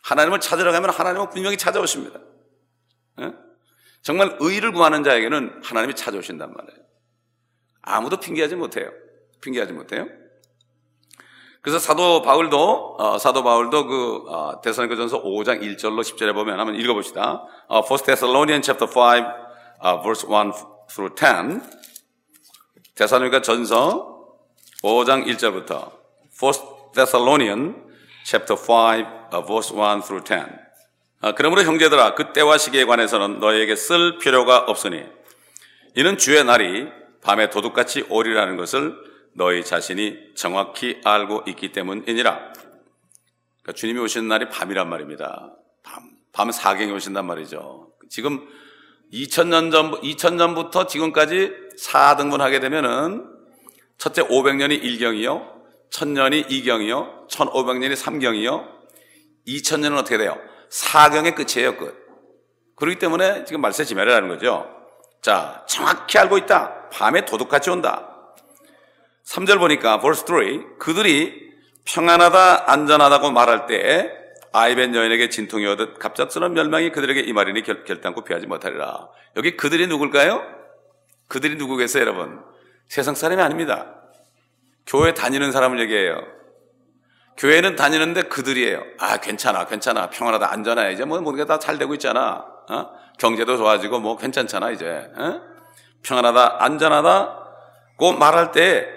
하나님을 0.04 0.40
찾으러 0.40 0.72
가면 0.72 0.90
하나님은 0.90 1.30
분명히 1.30 1.58
찾아오십니다. 1.58 2.20
네? 3.18 3.34
정말 4.02 4.38
의를 4.40 4.72
구하는 4.72 5.04
자에게는 5.04 5.62
하나님이 5.64 5.96
찾아오신단 5.96 6.54
말이에요. 6.54 6.80
아무도 7.82 8.18
핑계하지 8.18 8.56
못해요. 8.56 8.92
핑계하지 9.42 9.74
못해요. 9.74 10.08
그래서 11.62 11.78
사도 11.78 12.22
바울도 12.22 12.96
어, 12.98 13.18
사도 13.18 13.44
바울도 13.44 13.86
그 13.88 14.24
어, 14.30 14.62
데살로니가전서 14.62 15.24
5장 15.24 15.62
1절로 15.62 16.02
10절에 16.02 16.34
보면 16.34 16.58
한번 16.60 16.76
읽어 16.76 16.94
봅시다. 16.94 17.44
어, 17.68 17.82
1 17.82 17.98
Thessalonians 18.06 18.66
chapter 18.66 18.90
5 18.90 19.49
uh, 19.84 20.02
verse 20.02 20.28
1 20.28 20.52
through 20.88 21.16
10. 21.16 21.62
데살로니가 22.96 23.42
전서 23.42 24.20
5장 24.84 25.26
1절부터 25.26 25.92
1 26.42 26.94
Thessalonians 26.94 27.76
chapter 28.26 28.56
5 28.60 29.06
uh, 29.34 29.46
verse 29.46 29.74
1 29.74 30.02
through 30.02 30.24
10. 30.26 30.70
아, 31.22 31.34
그러므로 31.34 31.64
형제들아 31.64 32.16
그 32.16 32.32
때와 32.34 32.58
시기에 32.58 32.86
관해서는 32.86 33.40
너에게 33.40 33.76
쓸 33.76 34.20
필요가 34.20 34.60
없으니 34.60 35.04
이는 35.96 36.18
주의 36.18 36.44
날이 36.44 36.88
밤에 37.22 37.50
도둑같이 37.50 38.06
오리라는 38.10 38.56
것을 38.56 38.96
너희 39.34 39.64
자신이 39.64 40.34
정확히 40.36 41.02
알고 41.04 41.44
있기 41.48 41.72
때문이니라. 41.72 42.36
그러니까 42.38 43.74
주님이 43.76 44.00
오시는 44.00 44.28
날이 44.28 44.50
밤이란 44.50 44.90
말입니다. 44.90 45.54
밤. 45.84 46.10
밤 46.32 46.52
사경이 46.52 46.92
오신단 46.92 47.26
말이죠. 47.26 47.92
지금 48.10 48.48
2000년 49.14 49.72
전, 49.72 49.92
2000년부터 49.92 50.88
지금까지 50.88 51.52
4등분 51.80 52.40
하게 52.40 52.60
되면은 52.60 53.26
첫째 53.98 54.24
500년이 54.24 54.82
1경이요. 54.84 55.60
1000년이 55.92 56.48
2경이요. 56.48 57.28
1500년이 57.28 57.96
3경이요. 57.96 58.68
2000년은 59.48 59.98
어떻게 59.98 60.18
돼요? 60.18 60.38
4경의 60.70 61.36
끝이에요, 61.36 61.78
끝. 61.78 61.98
그렇기 62.76 63.00
때문에 63.00 63.44
지금 63.46 63.62
말세 63.62 63.84
지멸이라는 63.84 64.30
거죠. 64.30 64.70
자, 65.22 65.66
정확히 65.68 66.18
알고 66.18 66.38
있다. 66.38 66.90
밤에 66.92 67.26
도둑같이 67.26 67.70
온다. 67.70 68.06
3절 69.26 69.60
보니까 69.60 70.00
verse 70.00 70.26
3 70.26 70.78
그들이 70.80 71.50
평안하다 71.86 72.72
안전하다고 72.72 73.32
말할 73.32 73.66
때 73.66 74.19
아이벤 74.52 74.96
여인에게 74.96 75.30
진통이 75.30 75.66
오듯 75.68 76.00
갑작스러운 76.00 76.54
멸망이 76.54 76.92
그들에게 76.92 77.22
이말이니 77.22 77.64
결, 77.64 77.84
결단코 77.84 78.24
피하지 78.24 78.48
못하리라. 78.48 79.08
여기 79.36 79.56
그들이 79.56 79.88
누굴까요? 79.88 80.42
그들이 81.28 81.56
누구겠어요, 81.58 82.02
여러분? 82.02 82.42
세상 82.88 83.14
사람이 83.14 83.42
아닙니다. 83.42 83.96
교회 84.88 85.14
다니는 85.14 85.52
사람을 85.52 85.80
얘기해요. 85.82 86.22
교회는 87.38 87.76
다니는데 87.76 88.24
그들이에요. 88.24 88.84
아, 88.98 89.18
괜찮아, 89.18 89.66
괜찮아, 89.68 90.10
평안하다, 90.10 90.52
안전해. 90.52 90.92
이제 90.94 91.06
뭐 91.06 91.22
모든 91.22 91.38
게 91.38 91.46
다 91.46 91.60
잘 91.60 91.78
되고 91.78 91.94
있잖아. 91.94 92.44
어? 92.70 92.90
경제도 93.20 93.56
좋아지고 93.56 94.00
뭐 94.00 94.18
괜찮잖아, 94.18 94.72
이제. 94.72 95.10
어? 95.16 95.42
평안하다, 96.04 96.64
안전하다 96.64 97.40
고 97.98 98.14
말할 98.14 98.52
때 98.52 98.88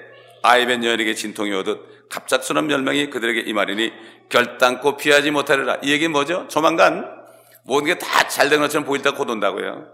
아이벤 0.42 0.82
여인에게 0.84 1.14
진통이 1.14 1.52
오듯 1.52 2.01
갑작스러운 2.12 2.66
멸망이 2.66 3.08
그들에게 3.08 3.40
이 3.40 3.52
말이니 3.54 3.90
결단코 4.28 4.98
피하지 4.98 5.30
못하리라. 5.30 5.78
이 5.82 5.90
얘기는 5.92 6.12
뭐죠? 6.12 6.46
조만간 6.48 7.08
모든 7.64 7.86
게 7.86 7.94
다 7.98 8.28
잘 8.28 8.50
된 8.50 8.60
것처럼 8.60 8.84
보일 8.84 9.00
때 9.02 9.10
곧 9.10 9.30
온다고요. 9.30 9.88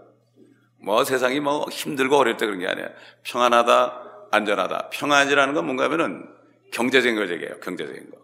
뭐 0.83 1.03
세상이 1.05 1.39
뭐 1.39 1.65
힘들고 1.71 2.17
어릴 2.17 2.35
때 2.35 2.45
그런 2.45 2.59
게 2.59 2.67
아니에요. 2.67 2.89
평안하다, 3.23 4.27
안전하다. 4.31 4.89
평안이라는 4.89 5.53
건 5.53 5.65
뭔가 5.65 5.85
하면은 5.85 6.25
경제적인 6.73 7.15
걸 7.15 7.31
얘기해요. 7.31 7.57
경제적인 7.61 8.11
거. 8.11 8.17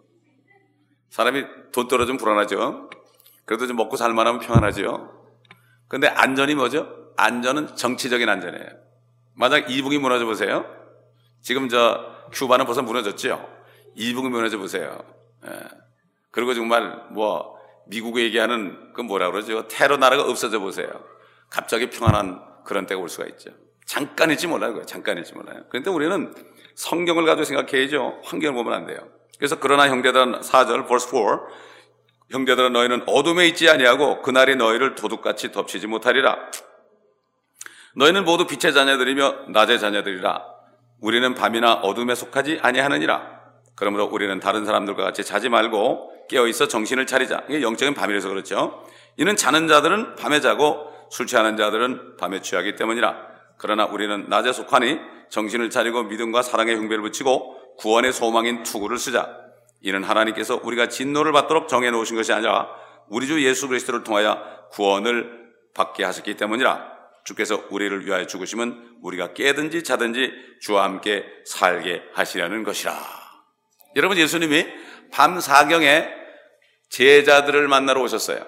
사람이 1.10 1.44
돈 1.72 1.88
떨어지면 1.88 2.18
불안하죠. 2.18 2.90
그래도 3.46 3.66
좀 3.66 3.76
먹고 3.76 3.96
살만하면 3.96 4.40
평안하죠. 4.40 5.10
근데 5.88 6.08
안전이 6.08 6.54
뭐죠? 6.54 6.86
안전은 7.16 7.76
정치적인 7.76 8.28
안전이에요. 8.28 8.66
만약 9.34 9.70
이북이 9.70 9.98
무너져 9.98 10.26
보세요. 10.26 10.66
지금 11.40 11.70
저 11.70 12.04
큐바는 12.32 12.66
벌써 12.66 12.82
무너졌죠. 12.82 13.56
이북을 13.96 14.30
면해줘 14.30 14.58
보세요. 14.58 15.02
예. 15.46 15.50
그리고 16.30 16.54
정말 16.54 17.02
뭐 17.10 17.56
미국이 17.86 18.22
얘기하는 18.22 18.92
그 18.92 19.00
뭐라 19.00 19.30
그러죠? 19.30 19.66
테러 19.68 19.96
나라가 19.96 20.22
없어져 20.22 20.60
보세요. 20.60 20.88
갑자기 21.50 21.88
평안한 21.90 22.42
그런 22.64 22.86
때가 22.86 23.00
올 23.00 23.08
수가 23.08 23.26
있죠. 23.28 23.50
잠깐일지 23.86 24.46
몰라요. 24.46 24.82
잠깐일지 24.84 25.34
몰라요. 25.34 25.64
그런데 25.70 25.90
우리는 25.90 26.34
성경을 26.74 27.24
가지고 27.24 27.44
생각해야죠. 27.44 28.20
환경을 28.24 28.54
보면 28.54 28.72
안 28.76 28.86
돼요. 28.86 28.98
그래서 29.38 29.58
그러나 29.60 29.88
형제들은 29.88 30.40
4절 30.40 30.86
verse 30.86 31.10
4 31.10 31.40
형제들은 32.30 32.72
너희는 32.72 33.04
어둠에 33.06 33.46
있지 33.46 33.70
아니하고 33.70 34.22
그날이 34.22 34.56
너희를 34.56 34.96
도둑같이 34.96 35.52
덮치지 35.52 35.86
못하리라. 35.86 36.36
너희는 37.94 38.24
모두 38.24 38.46
빛의 38.46 38.74
자녀들이며 38.74 39.46
낮의 39.50 39.78
자녀들이라. 39.78 40.44
우리는 41.00 41.34
밤이나 41.34 41.74
어둠에 41.74 42.14
속하지 42.14 42.58
아니하느니라. 42.62 43.35
그러므로 43.76 44.06
우리는 44.06 44.40
다른 44.40 44.64
사람들과 44.64 45.04
같이 45.04 45.22
자지 45.22 45.48
말고 45.48 46.26
깨어 46.28 46.48
있어 46.48 46.66
정신을 46.66 47.06
차리자. 47.06 47.44
이게 47.48 47.62
영적인 47.62 47.94
밤이라서 47.94 48.28
그렇죠. 48.28 48.84
이는 49.16 49.36
자는 49.36 49.68
자들은 49.68 50.16
밤에 50.16 50.40
자고 50.40 50.92
술 51.10 51.26
취하는 51.26 51.56
자들은 51.56 52.16
밤에 52.16 52.40
취하기 52.40 52.74
때문이라. 52.74 53.16
그러나 53.58 53.84
우리는 53.84 54.26
낮에 54.28 54.52
속하니 54.52 54.98
정신을 55.28 55.70
차리고 55.70 56.04
믿음과 56.04 56.42
사랑의 56.42 56.76
흉배를 56.76 57.02
붙이고 57.02 57.76
구원의 57.78 58.12
소망인 58.12 58.62
투구를 58.62 58.98
쓰자. 58.98 59.28
이는 59.82 60.02
하나님께서 60.02 60.60
우리가 60.62 60.88
진노를 60.88 61.32
받도록 61.32 61.68
정해 61.68 61.90
놓으신 61.90 62.16
것이 62.16 62.32
아니라 62.32 62.68
우리 63.08 63.26
주 63.26 63.44
예수 63.44 63.68
그리스도를 63.68 64.02
통하여 64.02 64.42
구원을 64.72 65.46
받게 65.74 66.02
하셨기 66.02 66.36
때문이라. 66.36 66.96
주께서 67.24 67.62
우리를 67.70 68.06
위하여 68.06 68.26
죽으시면 68.26 68.98
우리가 69.02 69.34
깨든지 69.34 69.84
자든지 69.84 70.32
주와 70.60 70.84
함께 70.84 71.24
살게 71.44 72.02
하시려는 72.14 72.64
것이라. 72.64 73.25
여러분 73.96 74.18
예수님이 74.18 74.66
밤 75.10 75.40
사경에 75.40 76.08
제자들을 76.90 77.66
만나러 77.66 78.02
오셨어요. 78.02 78.46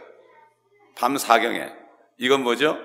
밤 0.97 1.17
사경에. 1.17 1.73
이건 2.19 2.43
뭐죠? 2.43 2.79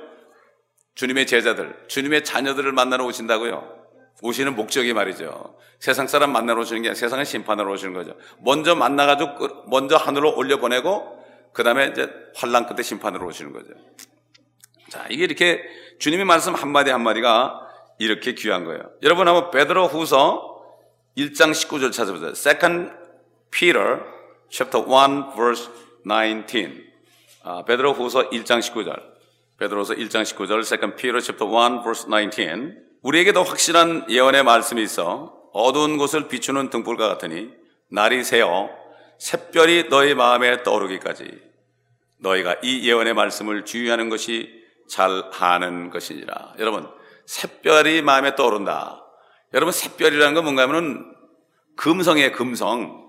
주님의 0.95 1.27
제자들, 1.27 1.75
주님의 1.87 2.23
자녀들을 2.23 2.71
만나러 2.71 3.05
오신다고요. 3.05 3.83
오시는 4.21 4.55
목적이 4.55 4.93
말이죠. 4.93 5.57
세상 5.79 6.07
사람 6.07 6.31
만나러 6.31 6.61
오시는 6.61 6.81
게 6.83 6.89
아니라 6.89 6.99
세상을 6.99 7.25
심판하러 7.25 7.69
오시는 7.71 7.93
거죠. 7.93 8.15
먼저 8.39 8.75
만나가지고 8.75 9.65
먼저 9.67 9.97
하늘로 9.97 10.35
올려보내고 10.37 11.23
그 11.51 11.63
다음에 11.63 11.87
이제 11.87 12.09
환란 12.35 12.67
끝에 12.67 12.83
심판으로 12.83 13.27
오시는 13.27 13.51
거죠. 13.51 13.73
자, 14.89 15.05
이게 15.09 15.23
이렇게 15.23 15.61
주님의 15.99 16.25
말씀 16.25 16.53
한마디 16.53 16.91
한마디가 16.91 17.59
이렇게 17.99 18.33
귀한 18.33 18.63
거예요. 18.63 18.91
여러분 19.01 19.27
한번 19.27 19.51
베드로 19.51 19.87
후서 19.87 20.52
1장 21.17 21.51
19절 21.51 21.91
찾아보세요. 21.91 22.31
Second 22.31 22.91
Peter 23.51 24.01
chapter 24.49 24.85
1 24.85 25.35
verse 25.35 25.69
19. 26.05 26.83
아, 27.43 27.63
베드로 27.65 27.93
후서 27.93 28.29
1장 28.29 28.59
19절. 28.59 29.13
베드로서 29.57 29.93
1장 29.93 30.23
19절 30.23 30.59
Second 30.61 30.95
Peter 30.95 31.21
chapter 31.21 31.49
1 31.49 31.83
verse 31.83 32.07
19. 32.09 32.73
우리에게 33.03 33.33
더 33.33 33.43
확실한 33.43 34.05
예언의 34.09 34.43
말씀이 34.43 34.81
있어 34.81 35.33
어두운 35.53 35.97
곳을 35.97 36.27
비추는 36.27 36.69
등불과 36.69 37.07
같으니 37.09 37.49
날이 37.89 38.23
새어 38.23 38.69
샛별이 39.19 39.89
너희 39.89 40.15
마음에 40.15 40.63
떠오르기까지 40.63 41.29
너희가 42.19 42.55
이 42.63 42.87
예언의 42.89 43.13
말씀을 43.13 43.65
주의하는 43.65 44.09
것이 44.09 44.63
잘 44.89 45.23
하는 45.31 45.89
것이니라. 45.89 46.55
여러분, 46.59 46.89
샛별이 47.25 48.01
마음에 48.01 48.35
떠오른다. 48.35 49.02
여러분, 49.53 49.71
샛별이라는 49.71 50.33
건 50.33 50.43
뭔가 50.43 50.63
하면은 50.63 51.13
금성이에요, 51.75 52.31
금성. 52.31 53.03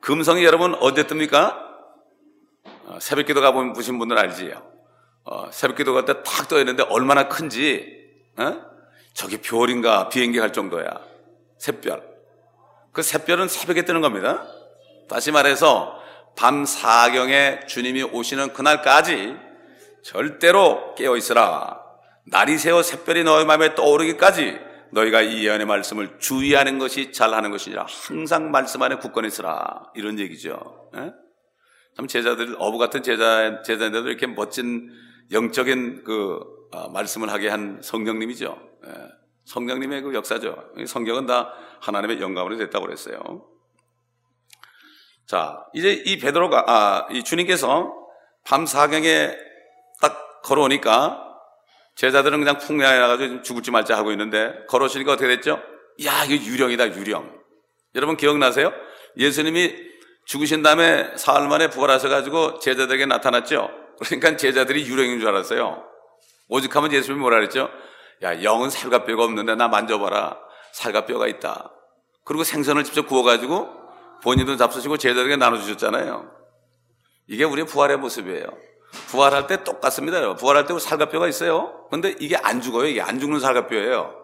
금성이 0.00 0.44
여러분 0.44 0.74
어디 0.74 1.04
뜹니까? 1.04 1.56
어, 2.86 2.98
새벽 3.00 3.26
기도 3.26 3.40
가보신 3.40 3.98
분들 3.98 4.16
알지요? 4.18 4.62
어, 5.24 5.50
새벽 5.50 5.76
기도 5.76 5.94
갈 5.94 6.04
때 6.04 6.22
탁 6.22 6.48
떠 6.48 6.58
있는데 6.60 6.82
얼마나 6.84 7.28
큰지, 7.28 7.86
어? 8.38 8.60
저기 9.12 9.38
별인가 9.38 10.08
비행기 10.08 10.38
갈 10.38 10.52
정도야. 10.52 10.88
샛별. 11.58 12.02
그 12.92 13.02
샛별은 13.02 13.48
새벽에 13.48 13.82
뜨는 13.84 14.00
겁니다. 14.00 14.46
다시 15.08 15.32
말해서 15.32 16.00
밤 16.36 16.64
사경에 16.64 17.66
주님이 17.66 18.04
오시는 18.04 18.52
그날까지 18.52 19.34
절대로 20.02 20.94
깨어 20.94 21.16
있으라. 21.16 21.82
날이 22.24 22.58
새어 22.58 22.82
샛별이 22.82 23.24
너희 23.24 23.44
마음에 23.44 23.74
떠오르기까지 23.74 24.67
너희가 24.92 25.22
이 25.22 25.44
예언의 25.44 25.66
말씀을 25.66 26.18
주의하는 26.18 26.78
것이 26.78 27.12
잘하는 27.12 27.50
것이니라. 27.50 27.86
항상 28.08 28.50
말씀 28.50 28.82
안에 28.82 28.96
굳건히 28.96 29.28
있으라. 29.28 29.90
이런 29.94 30.18
얘기죠. 30.18 30.90
예? 30.96 31.12
참 31.96 32.06
제자들 32.06 32.56
어부 32.58 32.78
같은 32.78 33.02
제자 33.02 33.62
제자들도 33.62 34.08
이렇게 34.08 34.26
멋진 34.26 34.88
영적인 35.32 36.04
그 36.04 36.40
어, 36.72 36.88
말씀을 36.90 37.30
하게 37.30 37.48
한 37.48 37.80
성령님이죠. 37.82 38.58
예. 38.86 38.92
성령님의 39.44 40.02
그 40.02 40.14
역사죠. 40.14 40.72
성경은 40.86 41.26
다 41.26 41.52
하나님의 41.80 42.20
영감으로 42.20 42.56
됐다고 42.56 42.86
그랬어요. 42.86 43.18
자, 45.26 45.64
이제 45.74 45.92
이 45.92 46.18
베드로가 46.18 46.64
아, 46.66 47.08
이 47.10 47.22
주님께서 47.22 47.94
밤 48.44 48.66
사경에 48.66 49.36
딱 50.00 50.42
걸어오니까 50.42 51.27
제자들은 51.98 52.38
그냥 52.38 52.58
풍야에 52.58 52.96
나가지고 52.96 53.42
죽을지 53.42 53.72
말자 53.72 53.96
하고 53.96 54.12
있는데 54.12 54.54
걸어오시니까 54.68 55.14
어떻게 55.14 55.26
됐죠? 55.26 55.60
야, 56.04 56.24
이거 56.24 56.34
유령이다, 56.34 56.96
유령. 56.96 57.28
여러분 57.96 58.16
기억나세요? 58.16 58.72
예수님이 59.16 59.74
죽으신 60.24 60.62
다음에 60.62 61.10
사흘 61.16 61.48
만에 61.48 61.68
부활하셔 61.70 62.08
가지고 62.08 62.60
제자들에게 62.60 63.06
나타났죠? 63.06 63.68
그러니까 63.98 64.36
제자들이 64.36 64.86
유령인 64.86 65.18
줄 65.18 65.28
알았어요. 65.28 65.84
오직하면 66.48 66.92
예수님이 66.92 67.20
뭐라 67.20 67.38
그랬죠? 67.38 67.68
야, 68.22 68.44
영은 68.44 68.70
살과 68.70 69.04
뼈가 69.04 69.24
없는데 69.24 69.56
나 69.56 69.66
만져봐라. 69.66 70.38
살과 70.74 71.04
뼈가 71.04 71.26
있다. 71.26 71.72
그리고 72.24 72.44
생선을 72.44 72.84
직접 72.84 73.08
구워가지고 73.08 73.68
본인도 74.22 74.56
잡수시고 74.56 74.98
제자들에게 74.98 75.34
나눠주셨잖아요. 75.34 76.30
이게 77.26 77.42
우리의 77.42 77.66
부활의 77.66 77.96
모습이에요. 77.96 78.67
부활할 79.08 79.46
때 79.46 79.64
똑같습니다. 79.64 80.34
부활할 80.34 80.66
때 80.66 80.78
살과 80.78 81.08
뼈가 81.08 81.28
있어요. 81.28 81.86
근데 81.90 82.14
이게 82.18 82.36
안 82.36 82.60
죽어요. 82.60 82.86
이게 82.86 83.00
안 83.00 83.20
죽는 83.20 83.40
살과 83.40 83.66
뼈예요. 83.66 84.14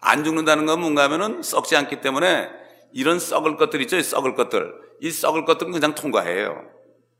안 0.00 0.24
죽는다는 0.24 0.66
건 0.66 0.80
뭔가 0.80 1.04
하면은 1.04 1.42
썩지 1.42 1.76
않기 1.76 2.00
때문에 2.00 2.50
이런 2.92 3.18
썩을 3.18 3.56
것들 3.56 3.80
있죠. 3.82 3.96
이 3.96 4.02
썩을 4.02 4.34
것들. 4.34 4.72
이 5.00 5.10
썩을 5.10 5.44
것들은 5.44 5.72
그냥 5.72 5.94
통과해요. 5.94 6.64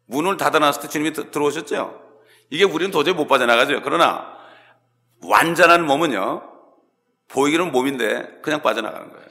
문을 0.06 0.36
닫아놨을 0.36 0.82
때 0.82 0.88
주님이 0.88 1.12
들어오셨죠. 1.12 2.00
이게 2.50 2.64
우리는 2.64 2.90
도저히 2.90 3.14
못 3.14 3.26
빠져나가죠. 3.26 3.80
그러나 3.82 4.36
완전한 5.22 5.86
몸은요, 5.86 6.42
보이기는 7.28 7.72
몸인데 7.72 8.40
그냥 8.42 8.60
빠져나가는 8.60 9.08
거예요. 9.08 9.26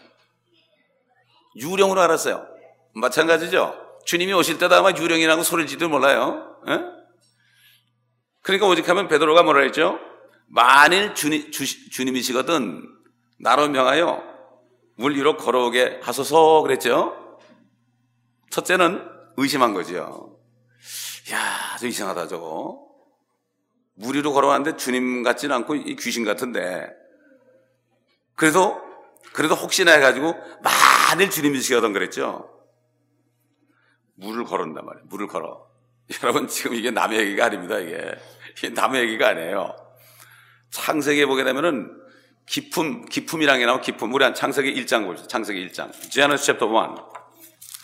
유령으로 1.56 2.02
알았어요. 2.02 2.48
마찬가지죠. 2.94 3.76
주님이 4.06 4.34
오실 4.34 4.58
때도 4.58 4.76
아마 4.76 4.92
유령이라고 4.92 5.44
소리를 5.44 5.68
지도 5.68 5.88
몰라요. 5.90 6.58
에? 6.68 7.01
예? 8.42 8.44
그러니까 8.44 8.68
오직하면 8.68 9.08
베드로가 9.08 9.44
뭐라 9.44 9.62
했죠? 9.62 10.00
만일 10.48 11.14
주님, 11.14 11.52
주, 11.52 11.90
주님이시거든 11.90 12.84
나로 13.40 13.70
명하여 13.70 14.24
물 14.96 15.16
위로 15.16 15.38
걸어오게 15.38 16.02
하소서 16.04 16.62
그랬죠? 16.62 17.40
첫째는 18.50 19.08
의심한 19.38 19.74
거죠. 19.74 20.40
야, 21.32 21.78
저 21.80 21.88
이상하다 21.88 22.28
저거. 22.28 22.88
물 23.96 24.16
위로 24.16 24.34
걸어왔는데 24.34 24.78
주님 24.78 25.24
같지는 25.24 25.56
않고 25.58 25.76
이 25.76 25.96
귀신 25.96 26.26
같은데. 26.26 26.90
그래도 28.36 28.82
그래도 29.34 29.56
혹시나 29.56 29.94
해가지고 29.94 30.36
만일 30.62 31.30
주님이시거든 31.30 31.94
그랬죠. 31.94 32.50
물을 34.16 34.44
걸었단 34.44 34.86
말이에요. 34.86 35.06
물을 35.08 35.28
걸어. 35.28 35.71
여러분 36.24 36.47
지금 36.47 36.76
이게 36.76 36.91
남의 36.91 37.19
얘기가 37.19 37.45
아닙니다. 37.45 37.80
이게, 37.80 38.12
이게 38.58 38.69
남의 38.69 39.04
얘기가 39.04 39.30
아니에요. 39.30 39.76
창세기에 40.71 41.26
보게 41.26 41.43
되면은 41.43 41.97
기품, 42.45 43.06
기품이란 43.06 43.60
게 43.60 43.65
나오면 43.65 43.82
기품. 43.82 44.13
우리 44.13 44.24
한 44.24 44.34
창세기 44.34 44.74
1장 44.84 45.06
보죠. 45.06 45.28
창세기 45.28 45.67
1장. 45.69 45.91
Genesis 46.10 46.45
chapter 46.45 46.71
1. 46.74 46.95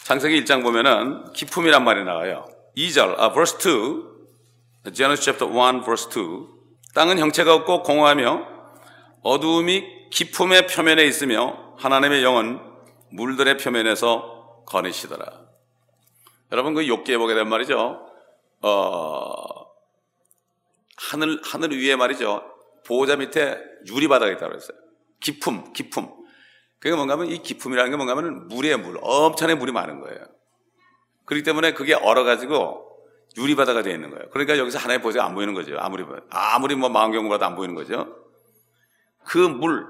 창세기 0.04 0.44
1장 0.44 0.64
보면은 0.64 1.32
기품이란 1.34 1.84
말이 1.84 2.04
나와요. 2.04 2.46
2절, 2.76 3.16
아, 3.18 3.32
verse 3.32 3.58
2. 3.60 4.92
Genesis 4.94 5.24
chapter 5.24 5.52
1, 5.52 5.84
verse 5.84 6.10
2. 6.10 6.48
땅은 6.96 7.20
형체가 7.20 7.54
없고 7.54 7.84
공허하며 7.84 8.48
어두움이 9.22 10.10
기품의 10.12 10.68
표면에 10.68 11.06
있으며 11.06 11.76
하나님의 11.78 12.24
영은 12.24 12.60
물들의 13.12 13.58
표면에서 13.58 14.64
거니시더라. 14.66 15.48
여러분 16.52 16.74
그 16.74 16.82
욥기에 16.82 17.18
보게 17.18 17.36
된 17.36 17.48
말이죠. 17.48 18.08
어, 18.62 19.68
하늘 20.98 21.40
하늘 21.44 21.78
위에 21.78 21.96
말이죠. 21.96 22.44
보호자 22.86 23.16
밑에 23.16 23.60
유리 23.88 24.08
바닥이 24.08 24.34
있다고 24.34 24.56
했어요. 24.56 24.78
기품, 25.20 25.74
기품. 25.74 26.10
그게 26.80 26.96
뭔가 26.96 27.14
하면 27.14 27.28
이 27.28 27.42
기품이라는 27.42 27.92
게 27.92 27.98
뭔가 27.98 28.16
하면 28.16 28.48
물에 28.48 28.76
물, 28.76 29.00
엄청나게 29.02 29.60
물이 29.60 29.72
많은 29.72 30.00
거예요. 30.00 30.20
그렇기 31.26 31.44
때문에 31.44 31.74
그게 31.74 31.94
얼어가지고 31.94 32.88
유리바다가 33.38 33.84
되어 33.84 33.94
있는 33.94 34.10
거예요. 34.10 34.30
그러니까 34.30 34.58
여기서 34.58 34.80
하나의 34.80 35.02
보세요. 35.02 35.24
안 35.24 35.36
보이는 35.36 35.54
거죠. 35.54 35.76
아무리, 35.78 36.06
아무리 36.30 36.76
뭐 36.76 36.90
망원경을 36.90 37.30
봐도 37.30 37.46
안 37.46 37.56
보이는 37.56 37.76
거죠. 37.76 38.16
그 39.24 39.38
물, 39.38 39.86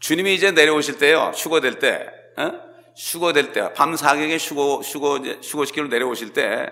주님이 0.00 0.34
이제 0.34 0.50
내려오실 0.50 0.98
때요. 0.98 1.32
휴거될 1.34 1.78
때, 1.78 2.06
어? 2.36 2.52
휴거될 2.96 3.52
때, 3.52 3.72
밤 3.72 3.96
사경에 3.96 4.36
휴거, 4.36 4.80
휴거, 4.80 5.18
휴거시키러 5.42 5.88
내려오실 5.88 6.32
때, 6.32 6.70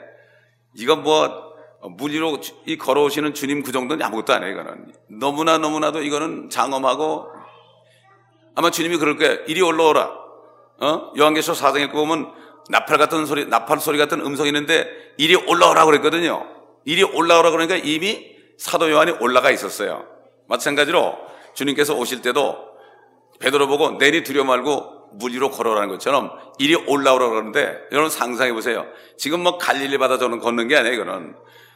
이건 0.75 1.03
뭐, 1.03 1.53
물 1.97 2.13
위로 2.13 2.39
이 2.67 2.79
걸어오시는 2.79 3.35
주님 3.35 3.63
그 3.63 3.73
정도는 3.73 4.05
아무것도 4.05 4.33
아니에요, 4.33 4.53
이거는. 4.53 4.93
너무나 5.21 5.59
너무나도 5.59 6.03
이거는 6.03 6.51
장엄하고, 6.51 7.29
아마 8.55 8.71
주님이 8.71 8.99
그럴 8.99 9.17
거예요. 9.17 9.39
이리 9.47 9.63
올라오라. 9.63 10.23
어? 10.81 11.13
요한계시록 11.17 11.57
사장에 11.57 11.89
보면 11.89 12.33
나팔 12.69 12.99
같은 12.99 13.27
소리, 13.27 13.47
나팔 13.47 13.81
소리 13.81 13.99
같은 13.99 14.21
음성이 14.21 14.49
있는데 14.49 14.89
이리 15.17 15.35
올라오라 15.35 15.85
그랬거든요. 15.85 16.47
이리 16.85 17.03
올라오라 17.03 17.51
그러니까 17.51 17.77
이미 17.77 18.33
사도 18.59 18.91
요한이 18.91 19.13
올라가 19.21 19.51
있었어요. 19.51 20.07
마찬가지로 20.49 21.17
주님께서 21.55 21.95
오실 21.95 22.23
때도 22.23 22.57
베드로 23.41 23.67
보고 23.69 23.99
내리 23.99 24.23
두려 24.23 24.45
말고 24.45 25.02
물 25.15 25.33
위로 25.33 25.51
걸어라는 25.51 25.89
것처럼 25.89 26.31
이리 26.59 26.75
올라오라 26.75 27.29
그러는데 27.29 27.79
여러분 27.93 28.11
상상해 28.11 28.53
보세요. 28.53 28.87
지금 29.17 29.43
뭐 29.43 29.59
갈릴리 29.59 29.99
바다 29.99 30.19
저는 30.19 30.39
걷는 30.41 30.69
게 30.69 30.77
아니에요. 30.77 30.95
이거는 30.95 31.35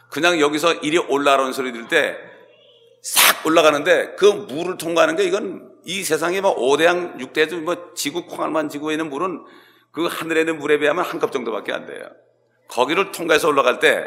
그냥 0.09 0.39
여기서 0.39 0.73
이리 0.75 0.97
올라오는 0.97 1.51
소리 1.53 1.71
들을 1.71 1.87
때싹 1.87 3.45
올라가는데 3.45 4.15
그 4.15 4.25
물을 4.25 4.77
통과하는 4.77 5.15
게 5.15 5.23
이건 5.23 5.71
이 5.85 6.03
세상에 6.03 6.41
뭐 6.41 6.55
5대양 6.55 7.17
6대주 7.17 7.61
뭐 7.61 7.93
지구 7.95 8.25
콩알만 8.25 8.69
지구에 8.69 8.93
있는 8.93 9.09
물은 9.09 9.43
그 9.91 10.05
하늘에 10.05 10.41
있는 10.41 10.59
물에 10.59 10.77
비하면 10.79 11.03
한 11.05 11.19
컵 11.19 11.31
정도밖에 11.31 11.73
안 11.73 11.85
돼요. 11.85 12.07
거기를 12.69 13.11
통과해서 13.11 13.47
올라갈 13.47 13.79
때, 13.79 14.05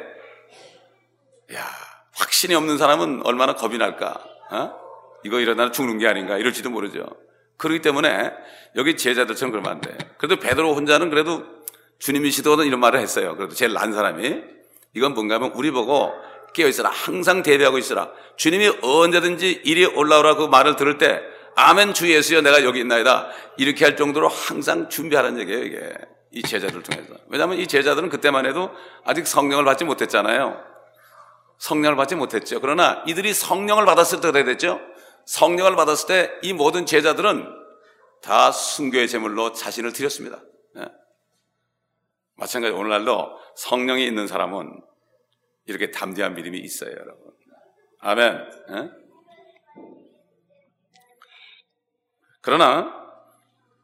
야 1.54 1.66
확신이 2.12 2.54
없는 2.54 2.78
사람은 2.78 3.22
얼마나 3.24 3.54
겁이 3.54 3.78
날까? 3.78 4.22
어? 4.52 4.72
이거 5.24 5.40
이러다 5.40 5.70
죽는 5.72 5.98
게 5.98 6.06
아닌가? 6.06 6.36
이럴지도 6.36 6.70
모르죠. 6.70 7.06
그렇기 7.60 7.82
때문에 7.82 8.32
여기 8.76 8.96
제자들처럼 8.96 9.52
그러면 9.52 9.72
안 9.72 9.80
돼. 9.80 9.96
그래도 10.16 10.40
베드로 10.40 10.74
혼자는 10.74 11.10
그래도 11.10 11.44
주님이시도는 11.98 12.66
이런 12.66 12.80
말을 12.80 13.00
했어요. 13.00 13.36
그래도 13.36 13.54
제일 13.54 13.74
난 13.74 13.92
사람이 13.92 14.42
이건 14.94 15.12
뭔가 15.12 15.34
하면 15.34 15.52
우리 15.54 15.70
보고 15.70 16.10
깨어 16.54 16.66
있어라. 16.68 16.88
항상 16.90 17.42
대비하고 17.42 17.76
있어라. 17.76 18.10
주님이 18.36 18.78
언제든지 18.82 19.60
이리 19.64 19.84
올라오라 19.84 20.36
그 20.36 20.46
말을 20.46 20.76
들을 20.76 20.96
때 20.96 21.20
아멘 21.54 21.92
주 21.92 22.10
예수여 22.10 22.40
내가 22.40 22.64
여기 22.64 22.80
있나이다. 22.80 23.28
이렇게 23.58 23.84
할 23.84 23.94
정도로 23.96 24.28
항상 24.28 24.88
준비하라는 24.88 25.40
얘기예요, 25.40 25.64
이게. 25.64 25.92
이 26.32 26.42
제자들 26.42 26.82
통해서. 26.82 27.14
왜냐하면 27.28 27.58
이 27.58 27.66
제자들은 27.66 28.08
그때만 28.08 28.46
해도 28.46 28.70
아직 29.04 29.26
성령을 29.26 29.64
받지 29.64 29.84
못했잖아요. 29.84 30.58
성령을 31.58 31.96
받지 31.96 32.14
못했죠. 32.14 32.60
그러나 32.60 33.02
이들이 33.06 33.34
성령을 33.34 33.84
받았을 33.84 34.20
때 34.22 34.30
그래 34.30 34.44
됐죠. 34.44 34.80
성령을 35.30 35.76
받았을 35.76 36.08
때 36.08 36.40
이 36.42 36.52
모든 36.52 36.86
제자들은 36.86 37.46
다 38.20 38.50
순교의 38.50 39.08
제물로 39.08 39.52
자신을 39.52 39.92
드렸습니다. 39.92 40.42
네. 40.74 40.84
마찬가지 42.34 42.74
오늘날도 42.74 43.38
성령이 43.56 44.04
있는 44.04 44.26
사람은 44.26 44.82
이렇게 45.66 45.92
담대한 45.92 46.34
믿음이 46.34 46.58
있어요, 46.58 46.90
여러분. 46.90 47.30
아멘. 48.00 48.50
네? 48.70 48.90
그러나 52.40 52.98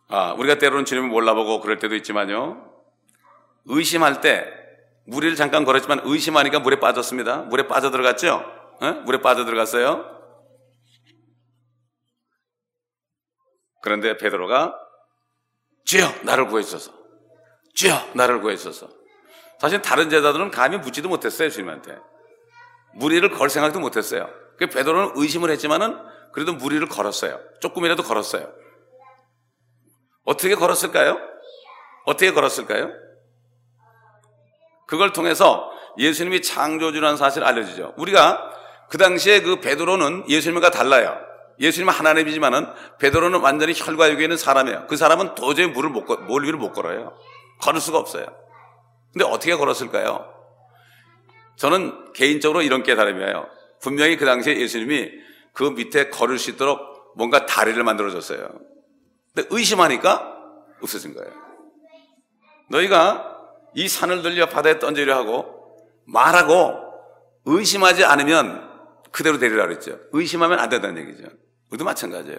아, 0.08 0.32
우리가 0.32 0.58
때로는 0.58 0.84
주님을 0.84 1.08
몰라보고 1.08 1.60
그럴 1.60 1.78
때도 1.78 1.94
있지만요. 1.94 2.72
의심할 3.66 4.20
때 4.20 4.52
무리를 5.04 5.36
잠깐 5.36 5.64
걸었지만 5.64 6.00
의심하니까 6.04 6.58
물에 6.58 6.80
빠졌습니다. 6.80 7.42
물에 7.42 7.68
빠져 7.68 7.90
들어갔죠? 7.90 8.42
어? 8.80 8.92
물에 9.04 9.20
빠져 9.20 9.44
들어갔어요. 9.44 10.15
그런데 13.86 14.16
베드로가 14.16 14.76
주여 15.84 16.12
나를 16.22 16.48
구해주소서. 16.48 16.92
주여 17.72 17.94
나를 18.14 18.40
구해주소서. 18.40 18.88
사실 19.60 19.80
다른 19.80 20.10
제자들은 20.10 20.50
감히 20.50 20.76
묻지도 20.78 21.08
못했어요 21.08 21.48
주님한테. 21.50 21.96
무리를 22.94 23.30
걸 23.30 23.48
생각도 23.48 23.78
못했어요. 23.78 24.28
그 24.58 24.66
베드로는 24.66 25.12
의심을 25.14 25.50
했지만은 25.50 25.96
그래도 26.32 26.52
무리를 26.54 26.84
걸었어요. 26.88 27.38
조금이라도 27.60 28.02
걸었어요. 28.02 28.52
어떻게 30.24 30.56
걸었을까요? 30.56 31.20
어떻게 32.06 32.32
걸었을까요? 32.32 32.90
그걸 34.88 35.12
통해서 35.12 35.70
예수님이 35.96 36.42
창조주라는 36.42 37.16
사실을 37.16 37.46
알려주죠. 37.46 37.94
우리가 37.98 38.50
그 38.88 38.98
당시에 38.98 39.42
그 39.42 39.60
베드로는 39.60 40.28
예수님과 40.28 40.72
달라요. 40.72 41.35
예수님은 41.60 41.92
하나님이지만은 41.92 42.66
베드로는 42.98 43.40
완전히 43.40 43.72
혈과육에 43.74 44.22
있는 44.22 44.36
사람이에요. 44.36 44.86
그 44.88 44.96
사람은 44.96 45.34
도저히 45.34 45.66
물을 45.66 45.90
못, 45.90 46.04
몰 46.26 46.44
위를 46.44 46.58
못 46.58 46.72
걸어요. 46.72 47.16
걸을 47.60 47.80
수가 47.80 47.98
없어요. 47.98 48.26
근데 49.12 49.24
어떻게 49.24 49.54
걸었을까요? 49.54 50.32
저는 51.56 52.12
개인적으로 52.12 52.62
이런 52.62 52.82
깨달음이에요. 52.82 53.48
분명히 53.80 54.16
그 54.16 54.26
당시에 54.26 54.60
예수님이 54.60 55.10
그 55.52 55.64
밑에 55.64 56.10
걸을 56.10 56.38
수 56.38 56.50
있도록 56.50 57.14
뭔가 57.16 57.46
다리를 57.46 57.82
만들어줬어요. 57.82 58.46
근데 59.34 59.48
의심하니까 59.50 60.36
없어진 60.82 61.14
거예요. 61.14 61.32
너희가 62.68 63.36
이 63.74 63.88
산을 63.88 64.22
들려 64.22 64.48
바다에 64.48 64.78
던지려 64.78 65.16
하고 65.16 65.78
말하고 66.04 66.86
의심하지 67.46 68.04
않으면 68.04 68.68
그대로 69.12 69.38
데리라 69.38 69.66
그랬죠. 69.66 69.98
의심하면 70.12 70.58
안 70.58 70.68
된다는 70.68 71.02
얘기죠. 71.02 71.28
우리도 71.70 71.84
마찬가지예요. 71.84 72.38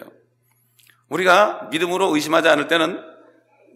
우리가 1.08 1.68
믿음으로 1.70 2.14
의심하지 2.14 2.48
않을 2.48 2.68
때는 2.68 3.02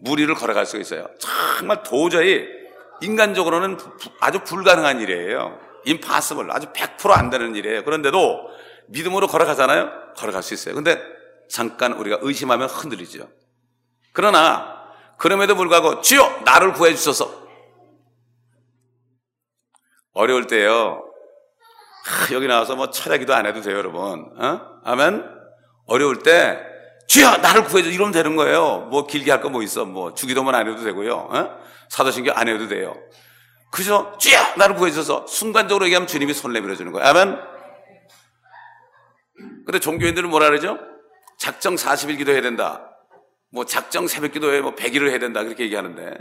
무리를 0.01 0.33
걸어갈 0.35 0.65
수가 0.65 0.81
있어요. 0.81 1.07
정말 1.19 1.83
도저히 1.83 2.47
인간적으로는 3.01 3.77
아주 4.19 4.39
불가능한 4.43 4.99
일이에요. 5.01 5.59
임파서블 5.85 6.51
아주 6.51 6.71
100%안 6.73 7.29
되는 7.29 7.55
일이에요. 7.55 7.83
그런데도 7.83 8.49
믿음으로 8.87 9.27
걸어가잖아요? 9.27 10.13
걸어갈 10.15 10.43
수 10.43 10.53
있어요. 10.53 10.75
근데 10.75 11.01
잠깐 11.49 11.93
우리가 11.93 12.19
의심하면 12.21 12.69
흔들리죠. 12.69 13.29
그러나 14.13 14.83
그럼에도 15.17 15.55
불구하고 15.55 16.01
주여 16.01 16.41
나를 16.45 16.73
구해 16.73 16.93
주소서. 16.93 17.43
어려울 20.13 20.47
때요. 20.47 21.03
하, 22.05 22.33
여기 22.35 22.47
나와서 22.47 22.75
뭐 22.75 22.89
철야기도 22.91 23.33
안 23.33 23.45
해도 23.45 23.61
돼요, 23.61 23.77
여러분. 23.77 24.31
어? 24.37 24.61
아멘. 24.83 25.32
어려울 25.85 26.19
때 26.23 26.59
주여 27.07 27.37
나를 27.37 27.65
구해 27.65 27.83
줘 27.83 27.89
이러면 27.89 28.11
되는 28.13 28.35
거예요. 28.35 28.87
뭐 28.89 29.05
길게 29.07 29.31
할 29.31 29.41
거 29.41 29.49
뭐 29.49 29.61
있어? 29.63 29.85
뭐 29.85 30.13
주기도만 30.13 30.55
안 30.55 30.67
해도 30.67 30.83
되고요. 30.83 31.13
어? 31.15 31.57
사도신경 31.89 32.37
안 32.37 32.47
해도 32.47 32.67
돼요. 32.67 32.95
그죠? 33.71 34.15
주여 34.19 34.55
나를 34.57 34.75
구해 34.75 34.91
줘서 34.91 35.25
순간적으로 35.27 35.85
얘기하면 35.85 36.07
주님이 36.07 36.33
손 36.33 36.53
내밀어 36.53 36.75
주는 36.75 36.91
거예요. 36.91 37.07
아멘. 37.07 37.39
근데 39.65 39.79
종교인들은 39.79 40.29
뭐라 40.29 40.47
그러죠? 40.47 40.77
작정 41.37 41.75
40일 41.75 42.17
기도해야 42.17 42.41
된다. 42.41 42.89
뭐 43.49 43.65
작정 43.65 44.07
새벽 44.07 44.31
기도에 44.31 44.61
뭐 44.61 44.75
100일을 44.75 45.09
해야 45.09 45.19
된다. 45.19 45.43
그렇게 45.43 45.63
얘기하는데 45.65 46.11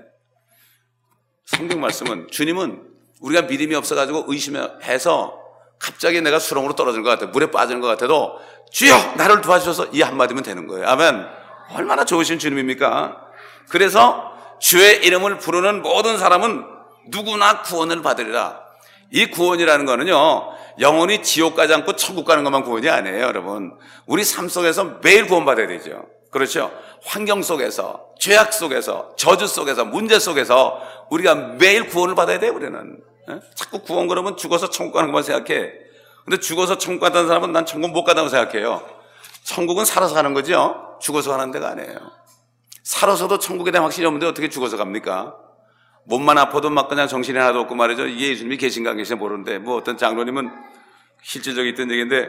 성경 1.47 1.81
말씀은 1.81 2.29
주님은 2.31 2.89
우리가 3.21 3.43
믿음이 3.43 3.75
없어가지고 3.75 4.25
의심해서 4.29 5.42
갑자기 5.83 6.21
내가 6.21 6.39
수렁으로 6.39 6.75
떨어지는 6.75 7.03
것 7.03 7.11
같아. 7.11 7.27
물에 7.27 7.51
빠지는 7.51 7.81
것 7.81 7.89
같아도 7.89 8.39
주여! 8.71 9.15
나를 9.17 9.41
도와주셔서 9.41 9.87
이 9.93 10.01
한마디면 10.01 10.45
되는 10.45 10.69
거예요. 10.69 10.87
아멘. 10.87 11.27
얼마나 11.75 12.05
좋으신 12.05 12.39
주님입니까? 12.39 13.17
그래서 13.69 14.33
주의 14.61 15.05
이름을 15.05 15.39
부르는 15.39 15.83
모든 15.83 16.19
사람은 16.19 16.65
누구나 17.09 17.63
구원을 17.63 18.01
받으리라. 18.03 18.61
이 19.11 19.27
구원이라는 19.27 19.85
거는요, 19.85 20.53
영원히 20.79 21.23
지옥 21.23 21.57
가지 21.57 21.75
않고 21.75 21.97
천국 21.97 22.25
가는 22.25 22.45
것만 22.45 22.63
구원이 22.63 22.89
아니에요, 22.89 23.21
여러분. 23.25 23.77
우리 24.07 24.25
삶 24.25 24.49
속에서 24.49 24.99
매일 25.03 25.27
구원받아야 25.27 25.67
되죠. 25.67 26.07
그렇죠? 26.31 26.71
환경 27.05 27.43
속에서, 27.43 28.07
죄악 28.19 28.55
속에서, 28.55 29.11
저주 29.17 29.47
속에서, 29.47 29.85
문제 29.85 30.19
속에서 30.19 30.81
우리가 31.11 31.35
매일 31.35 31.89
구원을 31.89 32.15
받아야 32.15 32.39
돼요, 32.39 32.53
우리는. 32.55 33.01
에? 33.31 33.41
자꾸 33.55 33.81
구원 33.83 34.09
그러면 34.09 34.37
죽어서 34.37 34.71
천국 34.71 34.95
가는 34.95 35.09
것만 35.09 35.23
생각해. 35.23 35.73
근데 36.25 36.39
죽어서 36.39 36.79
천국 36.79 37.01
간다는 37.01 37.29
사람은 37.29 37.53
난 37.53 37.67
천국 37.67 37.91
못 37.91 38.05
간다고 38.05 38.29
생각해요. 38.29 38.87
천국은 39.45 39.85
살아서 39.85 40.15
가는 40.15 40.35
거죠? 40.35 40.97
죽어서 41.01 41.31
가는 41.33 41.51
데가 41.51 41.71
아니에요. 41.71 41.99
살아서도 42.83 43.39
천국에 43.39 43.71
대한 43.71 43.85
확신이 43.85 44.07
없는데 44.07 44.27
어떻게 44.27 44.49
죽어서 44.49 44.77
갑니까? 44.77 45.37
몸만 46.05 46.39
아파도 46.39 46.69
막 46.71 46.89
그냥 46.89 47.07
정신이 47.07 47.39
하나도 47.39 47.61
없고 47.61 47.75
말이죠. 47.75 48.07
이게 48.07 48.31
예수님이 48.31 48.57
계신가 48.57 48.91
안 48.91 48.97
계신가 48.97 49.21
모르는데 49.21 49.59
뭐 49.59 49.77
어떤 49.77 49.97
장로님은 49.97 50.51
실질적인 51.23 51.73
있던 51.73 51.91
얘기인데 51.91 52.29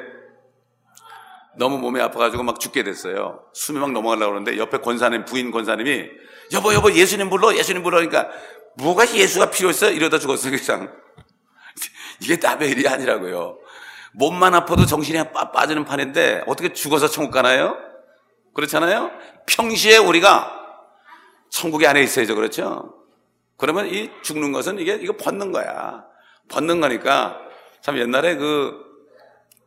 너무 1.56 1.78
몸이 1.78 2.00
아파가지고 2.02 2.44
막 2.44 2.60
죽게 2.60 2.84
됐어요. 2.84 3.44
숨이 3.54 3.80
막 3.80 3.92
넘어가려고 3.92 4.32
그러는데 4.32 4.58
옆에 4.58 4.78
권사님, 4.80 5.26
부인 5.26 5.52
권사님이 5.52 6.10
여보, 6.54 6.74
여보, 6.74 6.92
예수님 6.92 7.30
불러, 7.30 7.56
예수님 7.56 7.84
불러. 7.84 7.98
그러니까 7.98 8.30
뭐가 8.78 9.14
예수가 9.14 9.52
필요했어? 9.52 9.92
이러다 9.92 10.20
죽었어요, 10.20 10.56
그냥. 10.58 10.94
이게 12.22 12.38
남의 12.38 12.70
일이 12.70 12.88
아니라고요. 12.88 13.60
몸만 14.14 14.54
아파도 14.54 14.86
정신이 14.86 15.20
빠지는 15.54 15.86
판인데 15.86 16.44
어떻게 16.48 16.72
죽어서 16.74 17.08
천국 17.08 17.32
가나요? 17.32 17.78
그렇잖아요? 18.54 19.12
평시에 19.48 19.98
우리가 19.98 20.60
천국에 21.50 21.88
안에 21.88 22.02
있어야죠. 22.04 22.36
그렇죠? 22.36 22.94
그러면 23.58 23.88
이 23.88 24.12
죽는 24.22 24.52
것은 24.52 24.80
이게, 24.80 24.96
이거 24.96 25.16
벗는 25.18 25.52
거야. 25.52 26.06
벗는 26.50 26.82
거니까 26.82 27.40
참 27.82 27.98
옛날에 27.98 28.36
그 28.36 28.80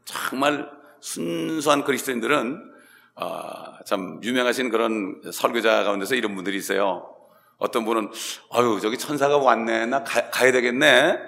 정말 0.05 0.71
순수한 1.01 1.85
그리스도인들은 1.85 2.73
어, 3.17 3.79
참 3.87 4.21
유명하신 4.23 4.71
그런 4.71 5.21
설교자 5.33 5.85
가운데서 5.85 6.15
이런 6.15 6.35
분들이 6.35 6.57
있어요. 6.57 7.16
어떤 7.59 7.85
분은 7.85 8.11
아유 8.53 8.79
저기 8.83 8.99
천사가 8.99 9.39
왔네 9.39 9.87
나 9.87 10.05
가, 10.05 10.31
가야 10.31 10.53
되겠네. 10.53 11.19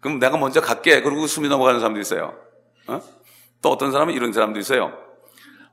그럼 0.00 0.18
내가 0.18 0.36
먼저 0.36 0.60
갈게. 0.60 1.02
그러고 1.02 1.26
숨이 1.26 1.48
넘어가는 1.48 1.80
사람도 1.80 2.00
있어요. 2.00 2.38
어? 2.86 3.00
또 3.62 3.70
어떤 3.70 3.92
사람은 3.92 4.14
이런 4.14 4.32
사람도 4.32 4.58
있어요. 4.58 4.92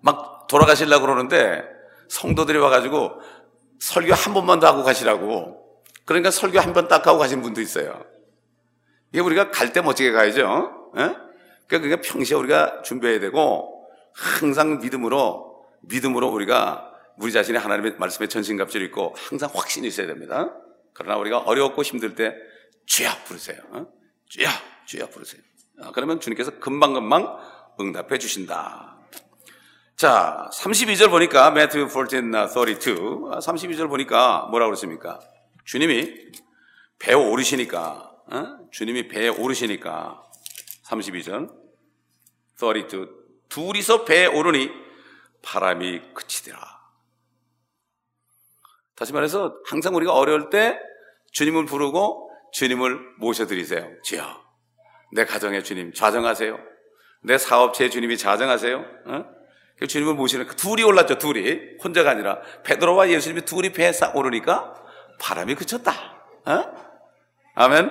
막 0.02 0.47
돌아가시려고 0.47 1.06
그러는데 1.06 1.63
성도들이 2.10 2.58
와가지고 2.58 3.12
설교 3.80 4.13
한 4.13 4.34
번만 4.34 4.60
더 4.60 4.67
하고 4.67 4.84
가시라고. 4.84 5.62
그러니까 6.06 6.32
설교 6.32 6.60
한 6.60 6.73
번 6.73 6.88
딱 6.88 7.06
하고 7.08 7.17
가신 7.19 7.41
분도 7.41 7.62
있어요. 7.62 8.04
이게 9.12 9.21
우리가 9.21 9.52
갈 9.52 9.71
때 9.71 9.82
멋지게 9.82 10.12
가야죠. 10.12 10.45
어? 10.47 11.15
그러니까 11.67 12.02
평시에 12.02 12.36
우리가 12.38 12.82
준비해야 12.84 13.19
되고 13.19 13.88
항상 14.13 14.80
믿음으로 14.80 15.63
믿음으로 15.82 16.30
우리가 16.30 16.92
우리 17.17 17.32
자신의 17.32 17.62
하나님의 17.62 17.95
말씀에 17.97 18.28
전신갑주를 18.28 18.88
입고 18.88 19.15
항상 19.17 19.49
확신이 19.54 19.88
있어야 19.88 20.08
됩니다. 20.08 20.56
그러나 20.93 21.17
우리가 21.17 21.39
어렵고 21.39 21.84
힘들 21.84 22.15
때 22.15 22.36
주여 22.86 23.10
부르세요. 23.26 23.58
어? 23.71 23.88
주여 24.30 24.49
주여 24.86 25.08
부르세요. 25.08 25.41
아, 25.82 25.91
그러면 25.93 26.19
주님께서 26.19 26.60
금방금방 26.60 27.38
응답해 27.80 28.17
주신다. 28.19 28.97
자, 29.95 30.49
32절 30.54 31.10
보니까 31.10 31.52
매튜 31.52 31.88
14, 31.88 32.47
32 32.47 32.95
32절 32.95 33.89
보니까 33.89 34.47
뭐라고 34.49 34.71
그랬습니까? 34.71 35.19
주님이 35.65 36.32
배에 36.99 37.13
오르시니까 37.13 38.12
어? 38.32 38.58
주님이 38.71 39.08
배에 39.08 39.30
오르시니까 39.30 40.21
32절 40.86 41.49
32 42.56 43.23
둘이서 43.49 44.06
배에 44.06 44.26
오르니 44.26 44.71
바람이 45.41 46.13
그치더라. 46.13 46.72
다시 48.95 49.13
말해서 49.13 49.56
항상 49.65 49.95
우리가 49.95 50.13
어려울 50.13 50.49
때 50.49 50.79
주님을 51.32 51.65
부르고 51.65 52.32
주님을 52.53 52.99
모셔드리세요. 53.19 53.89
주여, 54.03 54.23
내 55.13 55.25
가정의 55.25 55.63
주님 55.63 55.93
좌정하세요. 55.93 56.58
내 57.23 57.38
사업체의 57.38 57.89
주님이 57.89 58.17
좌정하세요. 58.17 58.86
어? 59.06 59.25
그 59.77 59.88
주님을 59.88 60.13
모시는 60.13 60.47
그 60.47 60.56
둘이 60.56 60.84
올랐죠. 60.84 61.17
둘이 61.17 61.77
혼자가 61.84 62.12
아니라 62.12 62.41
베드로와 62.63 63.10
예수님이 63.10 63.43
둘이 63.45 63.71
배에 63.71 63.91
싹 63.91 64.15
오르니까 64.15 64.75
바람이 65.19 65.56
그쳤다. 65.56 65.91
어? 66.45 66.65
아멘. 67.56 67.89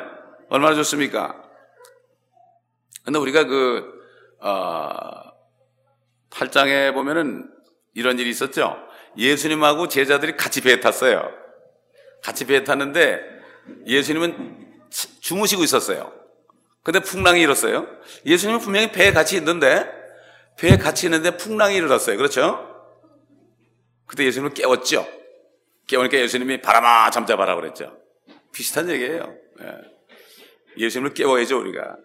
얼마나 0.49 0.75
좋습니까? 0.77 1.43
근데 3.05 3.19
우리가 3.19 3.45
그 3.45 3.85
어, 4.41 5.33
8장에 6.31 6.95
보면은 6.95 7.51
이런 7.95 8.19
일이 8.19 8.31
있었죠. 8.31 8.77
예수님하고 9.16 9.88
제자들이 9.88 10.37
같이 10.37 10.61
배에 10.61 10.81
탔어요. 10.81 11.31
같이 12.22 12.46
배에 12.46 12.64
탔는데 12.64 13.20
예수님은 13.87 14.81
주무시고 15.20 15.64
있었어요. 15.64 16.12
근데 16.83 17.01
풍랑이 17.01 17.40
일었어요. 17.40 17.87
예수님은 18.27 18.61
분명히 18.61 18.90
배에 18.90 19.12
같이 19.12 19.37
있는데 19.37 19.88
배에 20.59 20.77
같이 20.77 21.07
있는데 21.07 21.37
풍랑이 21.37 21.77
일어났어요. 21.77 22.16
그렇죠? 22.16 22.68
그때 24.07 24.25
예수님을 24.25 24.55
깨웠죠. 24.55 25.07
깨우니까 25.87 26.18
예수님이 26.18 26.61
바람아 26.61 27.11
잠자봐라 27.11 27.57
그랬죠. 27.57 27.96
비슷한 28.53 28.88
얘기예요. 28.90 29.35
예. 30.79 30.88
수님을 30.88 31.14
깨워야죠 31.14 31.59
우리가. 31.59 31.96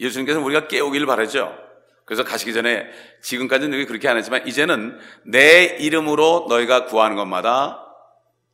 예수님께서 0.00 0.40
우리가 0.40 0.68
깨우기를 0.68 1.06
바라죠. 1.06 1.56
그래서 2.04 2.24
가시기 2.24 2.52
전에 2.52 2.86
지금까지는 3.22 3.70
너희 3.70 3.86
그렇게 3.86 4.08
안 4.08 4.16
했지만 4.16 4.46
이제는 4.46 4.98
내 5.24 5.76
이름으로 5.78 6.46
너희가 6.48 6.86
구하는 6.86 7.16
것마다 7.16 7.78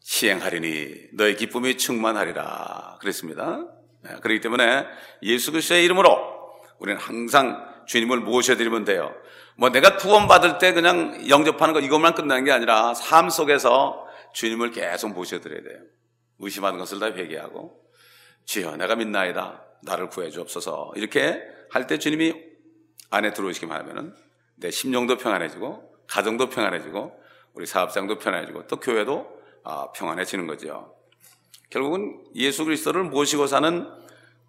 시행하리니 0.00 1.10
너희 1.14 1.36
기쁨이 1.36 1.76
충만하리라 1.76 2.98
그랬습니다. 3.00 3.66
네, 4.04 4.10
그렇기 4.22 4.40
때문에 4.40 4.86
예수 5.22 5.50
그리스도의 5.50 5.84
이름으로 5.84 6.38
우리는 6.78 7.00
항상 7.00 7.66
주님을 7.86 8.20
모셔드리면 8.20 8.84
돼요. 8.84 9.14
뭐 9.56 9.70
내가 9.70 9.96
구원받을 9.96 10.58
때 10.58 10.72
그냥 10.72 11.28
영접하는 11.28 11.74
거 11.74 11.80
이것만 11.80 12.14
끝나는 12.14 12.44
게 12.44 12.52
아니라 12.52 12.94
삶 12.94 13.28
속에서 13.28 14.06
주님을 14.34 14.70
계속 14.70 15.08
모셔드려야 15.12 15.62
돼요. 15.62 15.78
의심하는 16.38 16.78
것을 16.78 17.00
다 17.00 17.06
회개하고 17.06 17.80
주여 18.44 18.76
내가 18.76 18.94
믿나이다 18.94 19.64
나를 19.82 20.08
구해 20.08 20.30
주옵소서 20.30 20.92
이렇게 20.96 21.40
할 21.70 21.86
때 21.86 21.98
주님이 21.98 22.47
안에 23.10 23.32
들어오시기만 23.32 23.80
하면은 23.80 24.14
내 24.56 24.70
심령도 24.70 25.18
평안해지고 25.18 25.94
가정도 26.06 26.48
평안해지고 26.48 27.22
우리 27.54 27.66
사업장도 27.66 28.18
평안해지고 28.18 28.66
또 28.66 28.80
교회도 28.80 29.38
아, 29.64 29.92
평안해지는 29.92 30.46
거죠. 30.46 30.94
결국은 31.70 32.24
예수 32.34 32.64
그리스도를 32.64 33.04
모시고 33.04 33.46
사는 33.46 33.88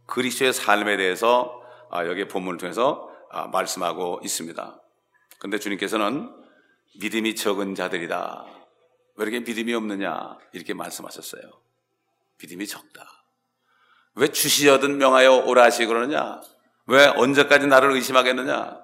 그리스도의 0.05 0.53
삶에 0.53 0.97
대해서 0.97 1.61
아, 1.91 2.05
여기 2.05 2.27
본문을 2.27 2.57
통해서 2.57 3.09
아, 3.29 3.47
말씀하고 3.47 4.21
있습니다. 4.23 4.81
그런데 5.37 5.59
주님께서는 5.59 6.29
믿음이 6.99 7.35
적은 7.35 7.75
자들이다. 7.75 8.45
왜 9.15 9.23
이렇게 9.23 9.39
믿음이 9.41 9.73
없느냐 9.73 10.37
이렇게 10.53 10.73
말씀하셨어요. 10.73 11.41
믿음이 12.41 12.67
적다. 12.67 13.25
왜 14.15 14.27
주시여든 14.29 14.97
명하여 14.97 15.45
오라 15.45 15.63
하시 15.65 15.85
그러느냐? 15.85 16.41
왜 16.89 17.05
언제까지 17.05 17.67
나를 17.67 17.91
의심하겠느냐? 17.91 18.79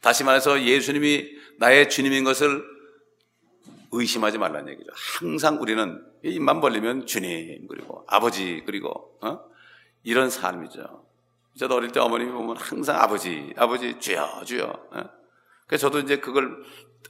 다시 0.00 0.24
말해서 0.24 0.62
예수님이 0.62 1.28
나의 1.58 1.90
주님인 1.90 2.24
것을 2.24 2.64
의심하지 3.92 4.38
말라는 4.38 4.72
얘기죠. 4.72 4.90
항상 4.94 5.60
우리는 5.60 6.02
입만 6.24 6.62
벌리면 6.62 7.04
주님 7.06 7.66
그리고 7.68 8.04
아버지 8.08 8.62
그리고 8.64 9.18
어? 9.20 9.40
이런 10.04 10.30
삶이죠. 10.30 11.04
저도 11.58 11.74
어릴 11.74 11.92
때 11.92 12.00
어머님이 12.00 12.32
보면 12.32 12.56
항상 12.56 12.96
아버지 12.98 13.52
아버지 13.56 13.98
주여 13.98 14.44
주여. 14.46 14.64
어? 14.64 15.04
그래서 15.66 15.88
저도 15.88 15.98
이제 15.98 16.16
그걸 16.18 16.62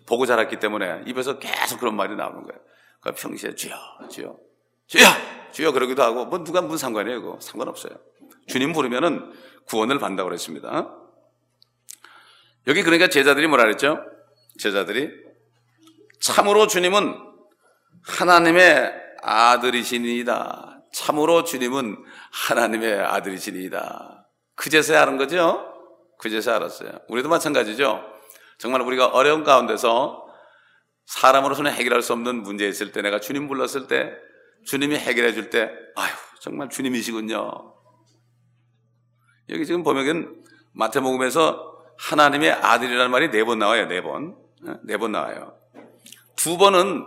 보고 0.07 0.27
자랐기 0.27 0.59
때문에 0.59 1.05
입에서 1.07 1.39
계속 1.39 1.79
그런 1.79 1.95
말이 1.95 2.17
나오는 2.17 2.43
거예요. 2.43 2.61
그 3.01 3.13
평시에 3.13 3.55
주여 3.55 3.77
주여 4.11 4.37
주여 4.89 5.05
주여 5.53 5.71
그러기도 5.71 6.03
하고 6.03 6.25
뭐 6.25 6.43
누가 6.43 6.61
무슨 6.61 6.79
상관이에요? 6.79 7.23
그거 7.23 7.39
상관없어요. 7.41 7.93
주님 8.51 8.73
부르면은 8.73 9.33
구원을 9.67 9.99
받는다고 9.99 10.29
그랬습니다. 10.29 10.95
여기 12.67 12.83
그러니까 12.83 13.09
제자들이 13.09 13.47
뭐라 13.47 13.65
그랬죠? 13.65 14.01
제자들이 14.59 15.11
참으로 16.21 16.67
주님은 16.67 17.15
하나님의 18.03 18.93
아들이시니이다. 19.23 20.83
참으로 20.93 21.45
주님은 21.45 21.97
하나님의 22.33 23.01
아들이시니이다. 23.01 24.29
그제서야 24.57 25.03
아는 25.03 25.17
거죠? 25.17 25.67
그제서야 26.19 26.57
알았어요. 26.57 26.91
우리도 27.09 27.29
마찬가지죠? 27.29 28.05
정말 28.59 28.83
우리가 28.83 29.07
어려운 29.07 29.45
가운데서 29.45 30.27
사람으로서는 31.07 31.73
해결할 31.73 32.03
수 32.03 32.13
없는 32.13 32.43
문제 32.43 32.69
있을 32.69 32.93
때 32.93 33.01
내가 33.01 33.21
주님 33.21 33.49
불렀을 33.49 33.87
때 33.87 34.13
주님이 34.67 34.97
해결해 34.97 35.33
줄 35.33 35.51
때 35.51 35.71
아유 35.97 36.13
정말 36.41 36.69
주님이시군요. 36.69 37.80
여기 39.51 39.67
지금 39.67 39.83
보면 39.83 40.37
마태복음에서 40.73 41.71
하나님의 41.99 42.53
아들이라는 42.53 43.11
말이 43.11 43.31
네 43.31 43.45
번 43.45 43.59
나와요. 43.59 43.87
네 43.87 44.01
번. 44.03 44.37
네, 44.63 44.75
네번 44.85 45.13
나와요. 45.13 45.55
두 46.37 46.57
번은 46.57 47.05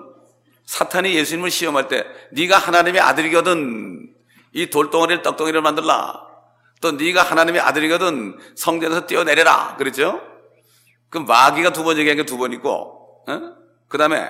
사탄이 0.66 1.14
예수님을 1.16 1.50
시험할 1.52 1.88
때 1.88 2.06
네가 2.32 2.58
하나님의 2.58 3.02
아들이거든 3.02 4.14
이 4.54 4.70
돌덩어리를 4.70 5.22
떡덩이를 5.24 5.62
만들라. 5.62 6.22
또 6.82 6.92
네가 6.92 7.24
하나님의 7.24 7.62
아들이거든 7.62 8.38
성전에서 8.56 9.06
뛰어내려라. 9.06 9.76
그랬죠? 9.78 10.22
그 11.10 11.18
마귀가 11.20 11.72
두 11.74 11.84
번 11.84 11.98
얘기한 11.98 12.18
게 12.18 12.24
두 12.26 12.38
번 12.38 12.52
있고, 12.54 13.24
어? 13.28 13.42
그 13.88 13.98
다음에 13.98 14.30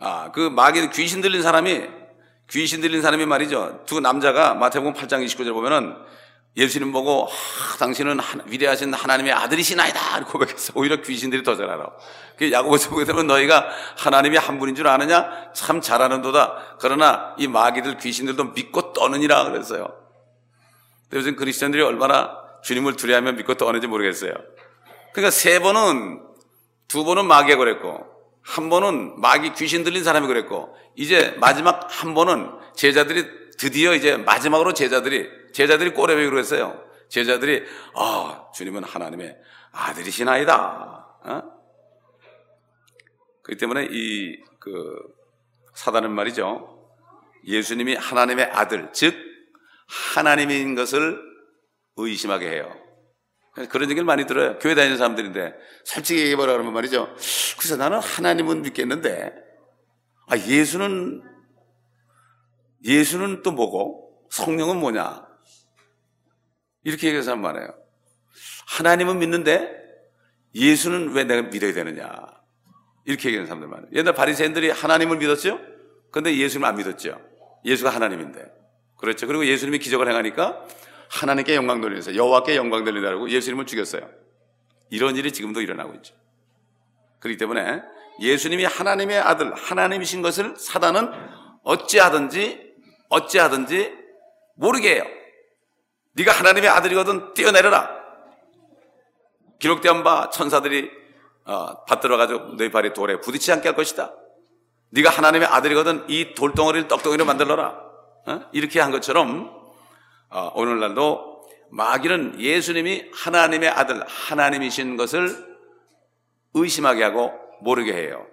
아, 0.00 0.30
그 0.32 0.40
마귀 0.40 0.90
귀신 0.90 1.20
들린 1.20 1.42
사람이 1.42 1.88
귀신 2.50 2.80
들린 2.80 3.00
사람이 3.02 3.24
말이죠. 3.24 3.84
두 3.86 4.00
남자가 4.00 4.54
마태복음 4.54 4.94
8장 4.94 5.24
29절 5.24 5.52
보면은 5.54 5.94
예수님 6.56 6.92
보고 6.92 7.28
아, 7.28 7.76
당신은 7.78 8.20
하나, 8.20 8.44
위대하신 8.46 8.92
하나님의 8.92 9.32
아들이시나이다 9.32 10.24
고백했어. 10.26 10.72
오히려 10.76 11.00
귀신들이 11.00 11.42
더 11.42 11.56
잘 11.56 11.70
알아. 11.70 11.86
그 12.36 12.52
야고보서 12.52 12.90
보게 12.90 13.04
되면 13.04 13.26
너희가 13.26 13.68
하나님이 13.96 14.36
한 14.36 14.58
분인 14.58 14.74
줄 14.74 14.86
아느냐? 14.86 15.52
참 15.54 15.80
잘하는도다. 15.80 16.76
그러나 16.78 17.34
이 17.38 17.46
마귀들 17.48 17.98
귀신들도 17.98 18.52
믿고 18.52 18.92
떠느니라 18.92 19.44
그랬어요. 19.44 19.88
요즘 21.14 21.36
그리스도인들이 21.36 21.82
얼마나 21.82 22.36
주님을 22.62 22.96
두려하면 22.96 23.36
믿고 23.36 23.54
떠는지 23.54 23.86
모르겠어요. 23.86 24.32
그러니까 25.12 25.30
세 25.30 25.58
번은 25.58 26.22
두 26.88 27.04
번은 27.04 27.26
마귀가 27.26 27.56
그랬고 27.56 28.06
한 28.42 28.68
번은 28.68 29.20
마귀 29.20 29.54
귀신 29.54 29.84
들린 29.84 30.04
사람이 30.04 30.26
그랬고 30.26 30.74
이제 30.96 31.34
마지막 31.38 31.86
한 31.88 32.14
번은 32.14 32.50
제자들이 32.76 33.26
드디어 33.58 33.94
이제 33.94 34.16
마지막으로 34.16 34.72
제자들이 34.74 35.28
제자들이 35.52 35.90
꼬레베기로 35.94 36.38
했어요. 36.38 36.82
제자들이 37.08 37.64
아 37.94 38.46
주님은 38.54 38.84
하나님의 38.84 39.36
아들이시나이다. 39.72 41.18
어? 41.24 41.42
그렇기 43.42 43.58
때문에 43.58 43.88
이 43.90 44.52
그 44.62 44.96
사단은 45.74 46.12
말이죠. 46.12 46.78
예수님이 47.44 47.96
하나님의 47.96 48.44
아들, 48.44 48.90
즉 48.92 49.16
하나님인 50.14 50.76
것을 50.76 51.18
의심하게 51.96 52.48
해요. 52.48 52.72
그런 53.68 53.90
얘기를 53.90 54.04
많이 54.04 54.24
들어요. 54.24 54.58
교회 54.60 54.74
다니는 54.76 54.96
사람들인데 54.96 55.54
솔직히 55.84 56.20
얘기해보라 56.20 56.52
그러면 56.52 56.72
말이죠. 56.72 57.12
그래서 57.58 57.76
나는 57.76 57.98
하나님은 57.98 58.62
믿겠는데 58.62 59.34
아 60.28 60.38
예수는 60.38 61.22
예수는 62.84 63.42
또 63.42 63.50
뭐고 63.50 64.28
성령은 64.30 64.78
뭐냐 64.78 65.26
이렇게 66.84 67.08
얘기하는 67.08 67.22
사람 67.22 67.40
많아요. 67.42 67.74
하나님은 68.66 69.18
믿는데 69.18 69.82
예수는 70.54 71.12
왜 71.12 71.24
내가 71.24 71.42
믿어야 71.42 71.72
되느냐 71.72 72.10
이렇게 73.04 73.28
얘기하는 73.28 73.46
사람들 73.46 73.68
많아요. 73.68 73.88
옛날 73.92 74.14
바리새인들이 74.14 74.70
하나님을 74.70 75.18
믿었죠. 75.18 75.60
근데 76.10 76.36
예수님 76.36 76.64
안 76.64 76.76
믿었죠. 76.76 77.20
예수가 77.64 77.90
하나님인데 77.90 78.44
그렇죠. 78.96 79.26
그리고 79.26 79.46
예수님이 79.46 79.78
기적을 79.78 80.08
행하니까 80.08 80.66
하나님께 81.10 81.54
영광 81.54 81.80
돌리면서 81.80 82.14
여호와께 82.14 82.56
영광 82.56 82.84
돌리라고 82.84 83.28
예수님을 83.30 83.66
죽였어요. 83.66 84.08
이런 84.90 85.16
일이 85.16 85.32
지금도 85.32 85.60
일어나고 85.60 85.94
있죠. 85.96 86.14
그렇기 87.18 87.38
때문에 87.38 87.82
예수님이 88.20 88.64
하나님의 88.64 89.18
아들, 89.18 89.54
하나님이신 89.54 90.22
것을 90.22 90.54
사단은 90.56 91.08
어찌하든지 91.62 92.72
어찌하든지 93.08 93.92
모르게 94.54 94.96
해요. 94.96 95.04
네가 96.14 96.32
하나님의 96.32 96.68
아들이거든 96.68 97.34
뛰어내려라. 97.34 98.02
기록된 99.58 100.02
바 100.02 100.30
천사들이 100.30 100.90
어, 101.44 101.84
받들어 101.84 102.16
가지고 102.16 102.56
너희 102.56 102.70
발이 102.70 102.92
돌에 102.92 103.20
부딪히지 103.20 103.52
않게 103.52 103.68
할 103.68 103.76
것이다. 103.76 104.12
네가 104.90 105.10
하나님의 105.10 105.48
아들이거든 105.48 106.04
이 106.08 106.34
돌덩어리를 106.34 106.88
떡덩이로 106.88 107.24
만들어라. 107.24 107.80
어? 108.26 108.40
이렇게 108.52 108.80
한 108.80 108.90
것처럼 108.90 109.50
어, 110.30 110.52
오늘날도 110.54 111.42
마귀는 111.70 112.38
예수님이 112.38 113.10
하나님의 113.14 113.70
아들, 113.70 114.04
하나님이신 114.06 114.96
것을 114.96 115.52
의심하게 116.54 117.02
하고 117.02 117.32
모르게 117.60 117.94
해요. 117.94 118.26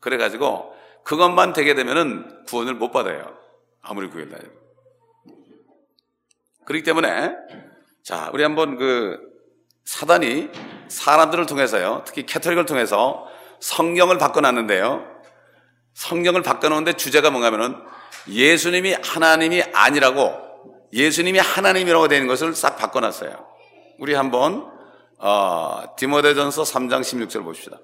그래가지고 0.00 0.74
그것만 1.04 1.52
되게 1.52 1.74
되면은 1.74 2.44
구원을 2.46 2.74
못 2.74 2.90
받아요. 2.90 3.36
아무리 3.82 4.08
구해도. 4.08 4.36
그렇기 6.68 6.84
때문에 6.84 7.34
자, 8.04 8.30
우리 8.34 8.42
한번 8.42 8.76
그 8.76 9.18
사단이 9.86 10.50
사람들을 10.88 11.46
통해서요, 11.46 12.04
특히 12.06 12.26
캐톨릭을 12.26 12.66
통해서 12.66 13.26
성경을 13.60 14.18
바꿔놨는데요. 14.18 15.02
성경을 15.94 16.42
바꿔놓는데 16.42 16.92
주제가 16.92 17.30
뭔가 17.30 17.46
하면은 17.46 17.74
예수님이 18.28 18.96
하나님이 19.02 19.62
아니라고 19.72 20.34
예수님이 20.92 21.38
하나님이라고 21.38 22.06
되는 22.06 22.26
것을 22.26 22.54
싹 22.54 22.76
바꿔놨어요. 22.76 23.46
우리 23.98 24.12
한번 24.12 24.70
어, 25.16 25.96
디모데전서 25.96 26.64
3장 26.64 27.00
16절 27.00 27.44
봅시다. 27.44 27.78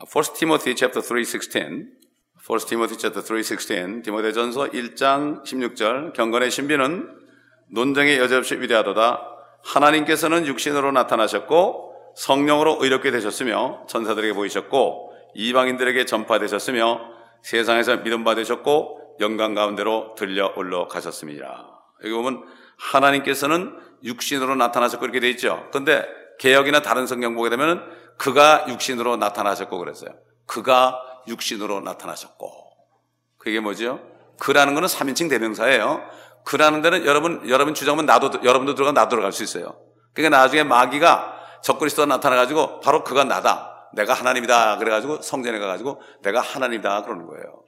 1 0.00 0.22
Timothy 0.34 0.74
chapter 0.74 1.06
3:16. 1.06 1.60
1 1.60 2.66
Timothy 2.66 2.98
chapter 2.98 3.22
3:16. 3.22 4.02
디모데전서 4.02 4.70
1장 4.70 5.44
16절. 5.44 6.14
경건의 6.14 6.50
신비는 6.50 7.23
논쟁의 7.70 8.18
여지없이 8.18 8.56
위대하도다. 8.56 9.30
하나님께서는 9.64 10.46
육신으로 10.46 10.92
나타나셨고 10.92 11.94
성령으로 12.16 12.78
의롭게 12.80 13.10
되셨으며 13.10 13.86
천사들에게 13.88 14.34
보이셨고 14.34 15.12
이방인들에게 15.34 16.04
전파되셨으며 16.04 17.00
세상에서 17.42 18.02
믿음 18.02 18.24
받으셨고 18.24 19.16
영광 19.20 19.54
가운데로 19.54 20.14
들려 20.16 20.52
올라가셨습니다. 20.56 21.80
여기 22.04 22.12
보면 22.12 22.44
하나님께서는 22.78 23.76
육신으로 24.02 24.54
나타나셨고 24.56 25.00
그렇게 25.00 25.20
돼 25.20 25.30
있죠. 25.30 25.68
근데 25.72 26.06
개혁이나 26.38 26.82
다른 26.82 27.06
성경 27.06 27.34
보게 27.34 27.50
되면 27.50 27.82
그가 28.18 28.66
육신으로 28.68 29.16
나타나셨고 29.16 29.78
그랬어요. 29.78 30.10
그가 30.46 31.00
육신으로 31.28 31.80
나타나셨고. 31.80 32.50
그게 33.38 33.60
뭐죠? 33.60 34.00
그라는 34.38 34.74
거는 34.74 34.88
3인칭 34.88 35.30
대명사예요. 35.30 36.02
그라는 36.44 36.82
데는 36.82 37.06
여러분, 37.06 37.48
여러분 37.48 37.74
주장하면 37.74 38.06
나도, 38.06 38.30
여러분도 38.44 38.74
들어가 38.74 38.92
나도 38.92 39.10
들어갈 39.10 39.32
수 39.32 39.42
있어요. 39.42 39.78
그러니까 40.12 40.38
나중에 40.38 40.62
마귀가 40.62 41.60
적그리스도가 41.62 42.06
나타나가지고 42.06 42.80
바로 42.80 43.02
그가 43.02 43.24
나다. 43.24 43.88
내가 43.94 44.12
하나님이다. 44.12 44.78
그래가지고 44.78 45.22
성전에 45.22 45.58
가가지고 45.58 46.02
내가 46.22 46.40
하나님이다. 46.40 47.02
그러는 47.02 47.26
거예요. 47.26 47.62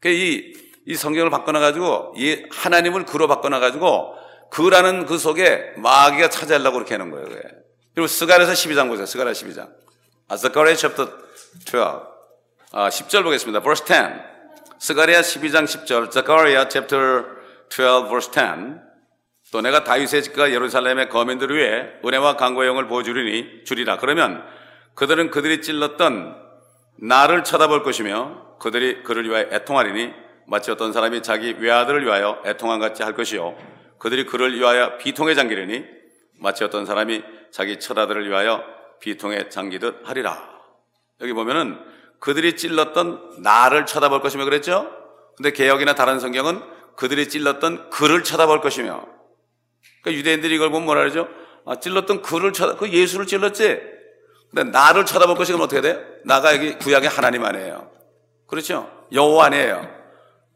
그러니까 0.00 0.24
이 0.24 0.68
이 0.88 0.94
성경을 0.94 1.28
바꿔놔가지고 1.30 2.14
이 2.16 2.46
하나님을 2.50 3.04
그로 3.04 3.28
바꿔놔가지고 3.28 4.14
그라는 4.50 5.04
그 5.04 5.18
속에 5.18 5.74
마귀가 5.76 6.30
차지하려고 6.30 6.76
그렇게 6.78 6.94
하는 6.94 7.10
거예요. 7.10 7.26
그게. 7.26 7.42
그리고 7.94 8.06
스가랴서 8.06 8.52
12장 8.52 8.88
보세요. 8.88 9.04
스가랴 9.04 9.32
12장. 9.32 9.68
아, 10.28 10.36
스가랴 10.38 10.74
chapter 10.76 11.12
12. 11.66 12.02
아, 12.72 12.88
10절 12.88 13.22
보겠습니다. 13.22 13.60
verse 13.60 13.84
10. 13.86 14.78
스가랴 14.78 15.20
12장 15.20 15.64
10절. 15.64 16.10
스가랴 16.10 16.68
chapter 16.68 17.24
12 17.70 18.08
verse 18.08 18.32
10. 18.32 18.88
또 19.50 19.60
내가 19.62 19.84
다윗의 19.84 20.22
집과 20.22 20.52
예루살렘의 20.52 21.08
거민들 21.08 21.56
위에 21.56 21.92
은혜와 22.04 22.36
간구의 22.36 22.68
영을 22.68 22.86
부어주리니 22.86 23.64
주리라. 23.64 23.96
그러면 23.96 24.44
그들은 24.94 25.30
그들이 25.30 25.62
찔렀던 25.62 26.36
나를 27.00 27.44
쳐다볼 27.44 27.82
것이며 27.82 28.56
그들이 28.58 29.02
그를 29.04 29.28
위하여 29.28 29.46
애통하리니 29.52 30.12
마치 30.46 30.70
어떤 30.70 30.92
사람이 30.92 31.22
자기 31.22 31.54
외아들을 31.58 32.04
위하여 32.04 32.42
애통함 32.44 32.80
같이 32.80 33.02
할 33.02 33.14
것이요 33.14 33.56
그들이 33.98 34.26
그를 34.26 34.54
위하여 34.54 34.96
비통에 34.98 35.34
잠기려니 35.34 35.84
마치 36.40 36.64
어떤 36.64 36.86
사람이 36.86 37.22
자기 37.50 37.78
처아들을 37.78 38.28
위하여 38.28 38.64
비통에 39.00 39.48
잠기듯 39.48 40.02
하리라. 40.04 40.48
여기 41.20 41.32
보면은 41.32 41.78
그들이 42.20 42.56
찔렀던 42.56 43.42
나를 43.42 43.86
쳐다볼 43.86 44.20
것이며 44.20 44.44
그랬죠? 44.44 44.90
근데 45.36 45.52
개혁이나 45.52 45.94
다른 45.94 46.18
성경은 46.18 46.60
그들이 46.98 47.28
찔렀던 47.28 47.90
그를 47.90 48.24
쳐다볼 48.24 48.60
것이며 48.60 49.06
그러니까 50.02 50.18
유대인들이 50.18 50.56
이걸 50.56 50.70
보면 50.70 50.84
뭐라 50.84 51.02
그러죠? 51.02 51.28
아, 51.64 51.78
찔렀던 51.78 52.22
그를 52.22 52.52
쳐다, 52.52 52.76
그 52.76 52.90
예수를 52.90 53.28
찔렀지? 53.28 53.80
근데 54.52 54.64
나를 54.64 55.06
쳐다볼 55.06 55.36
것이면 55.36 55.60
어떻게 55.60 55.80
돼요? 55.80 56.00
나가 56.24 56.52
여기 56.56 56.76
구약의 56.76 57.08
하나님 57.08 57.44
아니에요. 57.44 57.88
그렇죠? 58.48 58.90
여호와 59.12 59.46
아니에요. 59.46 59.88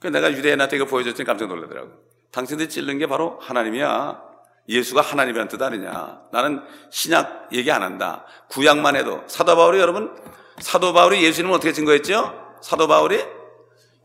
그 0.00 0.08
내가 0.08 0.32
유대인한테 0.32 0.76
이거 0.76 0.84
보여줬더니 0.86 1.24
깜짝 1.24 1.46
놀라더라고. 1.46 1.92
당신들이 2.32 2.68
찔른 2.68 2.98
게 2.98 3.06
바로 3.06 3.38
하나님이야. 3.40 4.20
예수가 4.68 5.00
하나님이란 5.00 5.46
뜻 5.46 5.62
아니냐. 5.62 6.22
나는 6.32 6.60
신약 6.90 7.50
얘기 7.52 7.70
안 7.70 7.82
한다. 7.84 8.24
구약만 8.48 8.96
해도. 8.96 9.22
사도 9.28 9.54
바울이 9.54 9.78
여러분, 9.78 10.12
사도 10.58 10.92
바울이 10.92 11.22
예수님을 11.22 11.54
어떻게 11.54 11.72
증거했죠? 11.72 12.56
사도 12.62 12.88
바울이 12.88 13.24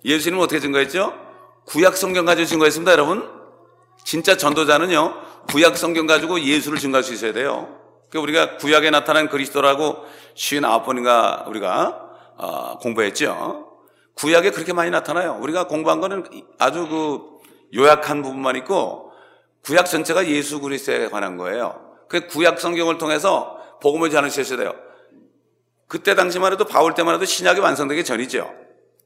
예수님을 0.06 0.44
어떻게 0.44 0.60
증거했죠? 0.60 1.27
구약 1.68 1.97
성경 1.97 2.26
가지고 2.26 2.45
증거했습니다, 2.47 2.91
여러분. 2.93 3.30
진짜 4.03 4.38
전도자는요, 4.38 5.22
구약 5.49 5.78
성경 5.78 6.07
가지고 6.07 6.39
예수를 6.39 6.80
증거할 6.80 7.03
수 7.03 7.13
있어야 7.13 7.34
돼요. 7.34 7.78
그 8.09 8.20
우리가 8.20 8.55
구약에 8.55 8.89
나타난 8.89 9.28
그리스도라고 9.28 10.05
59번인가 10.34 11.45
우리가 11.47 12.09
어, 12.38 12.78
공부했죠. 12.78 13.68
구약에 14.13 14.51
그렇게 14.51 14.72
많이 14.72 14.89
나타나요. 14.91 15.38
우리가 15.41 15.68
공부한 15.68 15.99
거는 15.99 16.24
아주 16.57 16.88
그 16.88 17.78
요약한 17.78 18.22
부분만 18.22 18.55
있고 18.57 19.11
구약 19.63 19.88
전체가 19.88 20.26
예수 20.28 20.61
그리스도에 20.61 21.09
관한 21.09 21.36
거예요. 21.36 21.82
그 22.07 22.28
구약 22.28 22.61
성경을 22.61 22.97
통해서 22.97 23.59
복음을 23.82 24.09
전하셔야 24.09 24.57
돼요. 24.57 24.74
그때 25.89 26.15
당시만 26.15 26.53
해도 26.53 26.63
바울 26.63 26.93
때만 26.93 27.15
해도 27.15 27.26
신약이 27.26 27.59
완성되기 27.59 28.05
전이죠. 28.05 28.53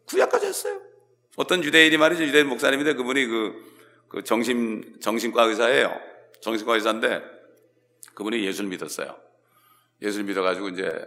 구약까지 0.07 0.45
했어요. 0.45 0.90
어떤 1.37 1.63
유대인이 1.63 1.97
말이죠. 1.97 2.23
유대인 2.23 2.47
목사님인데 2.47 2.93
그분이 2.95 3.25
그, 3.25 3.73
그 4.09 4.23
정신, 4.23 4.97
정신과 5.01 5.43
의사예요. 5.43 5.93
정신과 6.41 6.75
의사인데 6.75 7.21
그분이 8.13 8.43
예수를 8.45 8.69
믿었어요. 8.69 9.15
예수를 10.01 10.25
믿어가지고 10.25 10.69
이제 10.69 11.05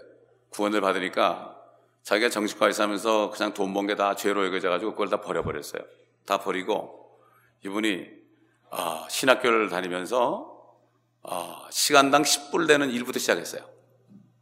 구원을 0.50 0.80
받으니까 0.80 1.56
자기가 2.04 2.28
정신과 2.30 2.66
의사하면서 2.68 3.30
그냥 3.30 3.52
돈 3.54 3.72
번 3.74 3.86
게 3.86 3.96
다 3.96 4.14
죄로 4.14 4.46
여겨져가지고 4.46 4.92
그걸 4.92 5.08
다 5.08 5.20
버려버렸어요. 5.20 5.82
다 6.26 6.38
버리고 6.38 7.18
이분이 7.64 8.06
아, 8.70 9.06
신학교를 9.10 9.68
다니면서 9.68 10.52
아, 11.22 11.66
시간당 11.70 12.22
10불 12.22 12.66
되는 12.66 12.90
일부터 12.90 13.18
시작했어요. 13.18 13.62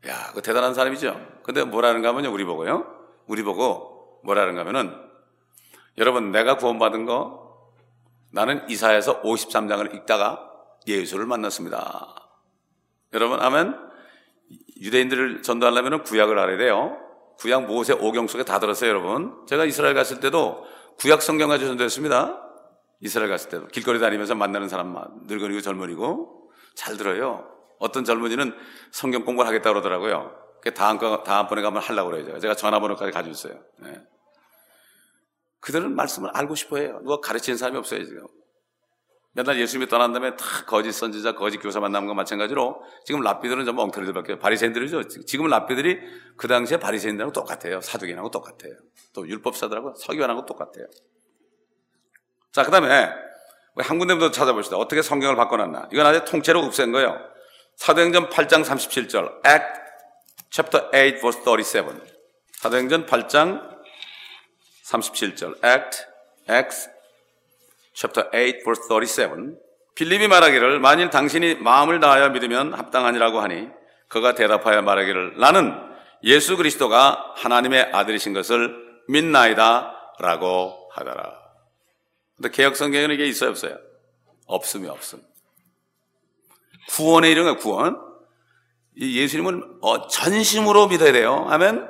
야, 0.07 0.33
그 0.35 0.43
대단한 0.43 0.74
사람이죠. 0.74 1.41
근데 1.45 1.64
뭐라는가 1.64 2.09
하면요, 2.09 2.33
우리 2.33 2.45
보고요. 2.45 2.87
우리 3.26 3.43
보고 3.43 4.20
뭐라는가 4.24 4.61
하면은 4.62 4.95
여러분 5.99 6.32
내가 6.32 6.57
구원받은 6.57 7.07
거 7.07 7.43
나는 8.32 8.68
이사에서 8.68 9.22
53장을 9.22 9.95
읽다가 9.95 10.51
예수를 10.86 11.26
만났습니다. 11.26 12.14
여러분 13.12 13.40
아멘. 13.40 13.76
유대인들을 14.80 15.43
전도하려면 15.43 16.03
구약을 16.03 16.38
알아야 16.38 16.57
돼요. 16.57 16.99
구약 17.38 17.66
모세 17.66 17.93
오경 17.93 18.26
속에 18.26 18.45
다 18.45 18.59
들었어요, 18.59 18.90
여러분. 18.90 19.45
제가 19.47 19.64
이스라엘 19.64 19.95
갔을 19.95 20.20
때도 20.20 20.64
구약 20.99 21.22
성경 21.22 21.49
가지고 21.49 21.70
전도했습니다. 21.70 22.38
이스라엘 23.01 23.30
갔을 23.30 23.51
때도 23.51 23.66
길거리 23.68 23.99
다니면서 23.99 24.34
만나는 24.34 24.68
사람만 24.68 25.22
늙은이고 25.26 25.61
젊은이고 25.61 26.51
잘 26.74 26.97
들어요. 26.97 27.49
어떤 27.78 28.05
젊은이는 28.05 28.55
성경 28.93 29.24
공부를 29.24 29.49
하겠다 29.49 29.70
그러더라고요. 29.70 30.32
다음, 30.74 30.99
다음번에 31.24 31.62
가면 31.62 31.82
하려고 31.82 32.11
그래요. 32.11 32.38
제가 32.38 32.55
전화번호까지 32.55 33.11
가지고 33.11 33.32
있어요. 33.32 33.61
네. 33.78 34.01
그들은 35.62 35.94
말씀을 35.94 36.30
알고 36.34 36.54
싶어 36.54 36.76
해요. 36.76 37.00
누가 37.02 37.20
가르치는 37.20 37.56
사람이 37.56 37.78
없어요, 37.78 38.04
지금. 38.04 38.26
맨날 39.34 39.58
예수님이 39.58 39.88
떠난 39.88 40.12
다음에 40.12 40.36
다 40.36 40.44
거짓 40.66 40.92
선지자, 40.92 41.34
거짓 41.34 41.58
교사 41.58 41.80
만나는 41.80 42.06
것 42.06 42.14
마찬가지로 42.14 42.82
지금 43.06 43.22
랍비들은 43.22 43.64
전부 43.64 43.80
엉터리들밖에 43.82 44.38
바리새인들이죠. 44.38 45.08
지금 45.24 45.46
랍비들이 45.46 46.00
그 46.36 46.48
당시에 46.48 46.76
바리새인들하고 46.78 47.32
똑같아요. 47.32 47.80
사두개인하고 47.80 48.30
똑같아요. 48.30 48.74
또 49.14 49.26
율법사들하고 49.26 49.94
서기관하고 49.94 50.44
똑같아요. 50.44 50.86
자, 52.50 52.62
그 52.64 52.70
다음에 52.70 53.08
한 53.76 53.98
군데부터 53.98 54.30
찾아봅시다. 54.32 54.76
어떻게 54.76 55.00
성경을 55.00 55.36
바꿔놨나. 55.36 55.88
이건 55.92 56.04
아주 56.04 56.24
통째로 56.26 56.60
없앤 56.60 56.92
거예요. 56.92 57.16
사도행전 57.76 58.28
8장 58.28 58.64
37절. 58.64 59.46
Act 59.46 59.80
chapter 60.50 60.90
8 60.90 61.20
verse 61.20 61.42
37. 61.42 61.84
사도행전 62.52 63.06
8장 63.06 63.72
37절. 64.93 65.64
Act, 65.64 66.05
Acts 66.51 66.88
chapter 67.95 68.30
8 68.30 68.62
verse 68.64 68.84
37. 68.88 69.57
빌립이 69.95 70.28
말하기를 70.28 70.80
만일 70.80 71.11
당신이 71.11 71.57
마음을 71.57 72.01
다하여 72.01 72.30
믿으면 72.30 72.74
합당하니라고 72.74 73.40
하니 73.40 73.68
그가 74.09 74.34
대답하여 74.34 74.82
말하기를 74.82 75.38
나는 75.38 75.74
예수 76.24 76.57
그리스도가 76.57 77.32
하나님의 77.36 77.90
아들이신 77.93 78.32
것을 78.32 78.74
믿나이다 79.09 80.14
라고 80.20 80.88
하더라. 80.93 81.32
근데 82.36 82.51
개혁 82.51 82.76
성경에는 82.76 83.14
이게 83.14 83.26
있어요, 83.26 83.51
없어요? 83.51 83.76
없음이 84.47 84.88
없음. 84.88 85.20
구원의 86.90 87.30
이름은 87.32 87.57
구원. 87.57 87.97
예수님은 88.97 89.78
어, 89.80 90.07
전심으로 90.07 90.88
믿어야 90.88 91.12
돼요. 91.12 91.47
하면 91.49 91.88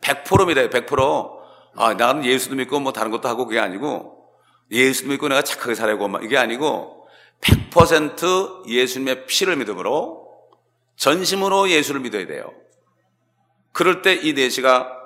100% 0.00 0.46
믿어요, 0.46 0.70
100%. 0.70 1.39
아, 1.76 1.94
나는 1.94 2.24
예수도 2.24 2.56
믿고 2.56 2.80
뭐 2.80 2.92
다른 2.92 3.10
것도 3.10 3.28
하고 3.28 3.46
그게 3.46 3.58
아니고 3.58 4.28
예수도 4.70 5.10
믿고 5.10 5.28
내가 5.28 5.42
착하게 5.42 5.74
살고 5.74 6.08
막 6.08 6.24
이게 6.24 6.36
아니고 6.36 7.06
100% 7.40 8.68
예수님의 8.68 9.26
피를 9.26 9.56
믿음으로 9.56 10.28
전심으로 10.96 11.70
예수를 11.70 12.00
믿어야 12.00 12.26
돼요. 12.26 12.52
그럴 13.72 14.02
때 14.02 14.14
이 14.14 14.32
내시가 14.32 15.00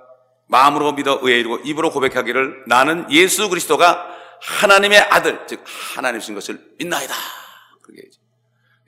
마음으로 0.46 0.92
믿어 0.92 1.20
의에 1.22 1.40
이르고 1.40 1.58
입으로 1.58 1.90
고백하기를 1.90 2.64
나는 2.66 3.10
예수 3.10 3.48
그리스도가 3.48 4.06
하나님의 4.40 4.98
아들, 4.98 5.46
즉 5.46 5.64
하나님이신 5.96 6.34
것을 6.34 6.60
믿나이다. 6.78 7.14
그게 7.82 8.02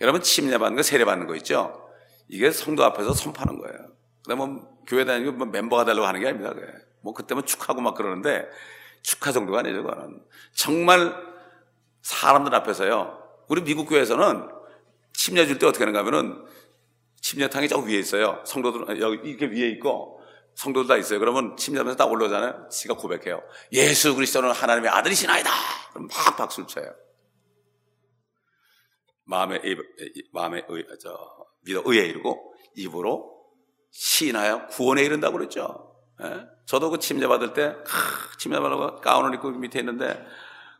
여러분 0.00 0.20
침례받는 0.20 0.76
거, 0.76 0.82
세례받는 0.82 1.26
거 1.26 1.34
있죠? 1.36 1.88
이게 2.28 2.50
성도 2.50 2.84
앞에서 2.84 3.14
선포하는 3.14 3.58
거예요. 3.58 3.78
그다음에 4.24 4.44
뭐 4.46 4.68
교회 4.86 5.04
다니고 5.04 5.32
뭐 5.32 5.46
멤버가 5.46 5.84
되려고 5.84 6.06
하는 6.06 6.20
게 6.20 6.28
아닙니다. 6.28 6.52
그게. 6.52 6.66
뭐 7.06 7.14
그때면 7.14 7.46
축하고 7.46 7.80
막 7.80 7.94
그러는데 7.94 8.48
축하 9.02 9.30
정도가 9.30 9.60
아니죠. 9.60 9.84
그거는 9.84 10.20
정말 10.52 11.14
사람들 12.02 12.52
앞에서요. 12.52 13.22
우리 13.48 13.62
미국 13.62 13.86
교회에서는 13.86 14.48
침례 15.12 15.46
줄 15.46 15.60
때 15.60 15.66
어떻게 15.66 15.84
하는가 15.84 16.00
하면은 16.00 16.44
침례탕이 17.20 17.68
저 17.68 17.78
위에 17.78 17.94
있어요. 17.98 18.42
성도들 18.44 19.00
여기 19.00 19.30
이렇게 19.30 19.46
위에 19.46 19.68
있고 19.70 20.20
성도들 20.56 20.88
다 20.88 20.96
있어요. 20.96 21.20
그러면 21.20 21.56
침례하면서 21.56 21.96
딱 21.96 22.10
올라오잖아요. 22.10 22.68
지가 22.70 22.94
고백해요. 22.94 23.40
예수 23.72 24.16
그리스도는 24.16 24.50
하나님의 24.50 24.90
아들이시나이다. 24.90 25.50
그럼 25.92 26.08
막 26.08 26.36
박수를 26.36 26.66
쳐요. 26.66 26.92
마음에 29.24 29.60
마음에 30.32 30.64
의, 30.68 30.84
저 31.00 31.16
믿어 31.62 31.82
의에 31.84 32.06
이르고 32.06 32.54
입으로 32.74 33.44
시인하여 33.92 34.66
구원에 34.66 35.04
이른다고 35.04 35.36
그랬죠. 35.38 35.95
예? 36.22 36.48
저도 36.64 36.90
그 36.90 36.98
침례 36.98 37.26
받을 37.26 37.52
때 37.52 37.76
침례 38.38 38.58
받으고 38.60 39.00
가운을 39.00 39.34
입고 39.34 39.50
밑에 39.50 39.80
있는데 39.80 40.26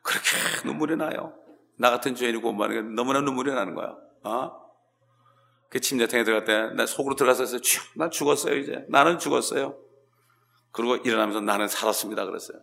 그렇게 0.02 0.36
눈물이 0.64 0.96
나요. 0.96 1.34
나 1.78 1.90
같은 1.90 2.14
죄인이 2.14 2.40
구원받는 2.40 2.76
게 2.76 2.94
너무나 2.94 3.20
눈물이 3.20 3.52
나는 3.52 3.74
거야. 3.74 3.94
어? 4.24 4.66
그 5.68 5.80
침례탕에 5.80 6.24
들어갈 6.24 6.44
때, 6.44 6.74
나 6.74 6.86
속으로 6.86 7.16
들어가서 7.16 7.58
난 7.96 8.10
죽었어요, 8.10 8.56
이제. 8.56 8.86
나는 8.88 9.18
죽었어요. 9.18 9.76
그리고 10.70 10.96
일어나면서 10.96 11.40
나는 11.40 11.68
살았습니다, 11.68 12.24
그랬어요. 12.24 12.58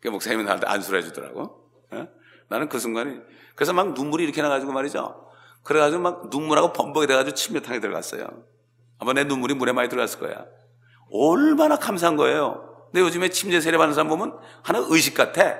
그 0.00 0.08
목사님이 0.08 0.44
나한테 0.44 0.66
안수를 0.66 1.00
해주더라고. 1.00 1.70
예? 1.94 2.10
나는 2.48 2.68
그 2.68 2.78
순간이, 2.78 3.20
그래서 3.54 3.72
막 3.72 3.92
눈물이 3.92 4.24
이렇게 4.24 4.42
나가지고 4.42 4.72
말이죠. 4.72 5.30
그래가지고 5.62 6.02
막 6.02 6.28
눈물하고 6.30 6.72
범벅이 6.72 7.06
돼가지고 7.06 7.34
침례탕에 7.34 7.80
들어갔어요. 7.80 8.26
아마 8.98 9.12
내 9.12 9.24
눈물이 9.24 9.54
물에 9.54 9.72
많이 9.72 9.88
들어갔을 9.88 10.18
거야. 10.18 10.44
얼마나 11.12 11.76
감사한 11.76 12.16
거예요. 12.16 12.66
근데 12.92 13.00
요즘에 13.00 13.28
침례 13.30 13.60
세례 13.60 13.78
받는 13.78 13.94
사람 13.94 14.08
보면 14.08 14.38
하나 14.62 14.84
의식 14.88 15.14
같아. 15.14 15.56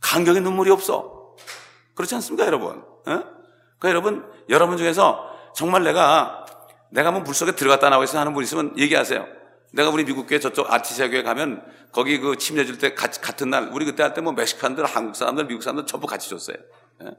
감격의 0.00 0.42
눈물이 0.42 0.70
없어. 0.70 1.34
그렇지 1.94 2.14
않습니까, 2.16 2.46
여러분? 2.46 2.84
예? 3.08 3.22
그러니까 3.78 3.88
여러분, 3.90 4.30
여러분 4.48 4.76
중에서 4.76 5.28
정말 5.54 5.82
내가 5.84 6.44
내가 6.90 7.10
뭐 7.10 7.20
물속에 7.20 7.52
들어갔다 7.52 7.90
나오고 7.90 8.04
있어 8.04 8.18
하는 8.18 8.32
분 8.32 8.42
있으면 8.42 8.76
얘기하세요. 8.78 9.26
내가 9.72 9.90
우리 9.90 10.04
미국 10.04 10.26
교회 10.26 10.38
저쪽 10.38 10.72
아티시아 10.72 11.08
교회 11.08 11.22
가면 11.22 11.62
거기 11.92 12.18
그 12.18 12.36
침례 12.36 12.64
줄 12.64 12.78
때 12.78 12.94
같은 12.94 13.50
날 13.50 13.70
우리 13.72 13.84
그때 13.84 14.02
할 14.02 14.14
때 14.14 14.20
뭐 14.22 14.32
멕시칸들, 14.32 14.84
한국 14.86 15.16
사람들, 15.16 15.46
미국 15.46 15.62
사람들 15.62 15.86
전부 15.86 16.06
같이 16.06 16.30
줬어요. 16.30 16.56
예? 17.02 17.10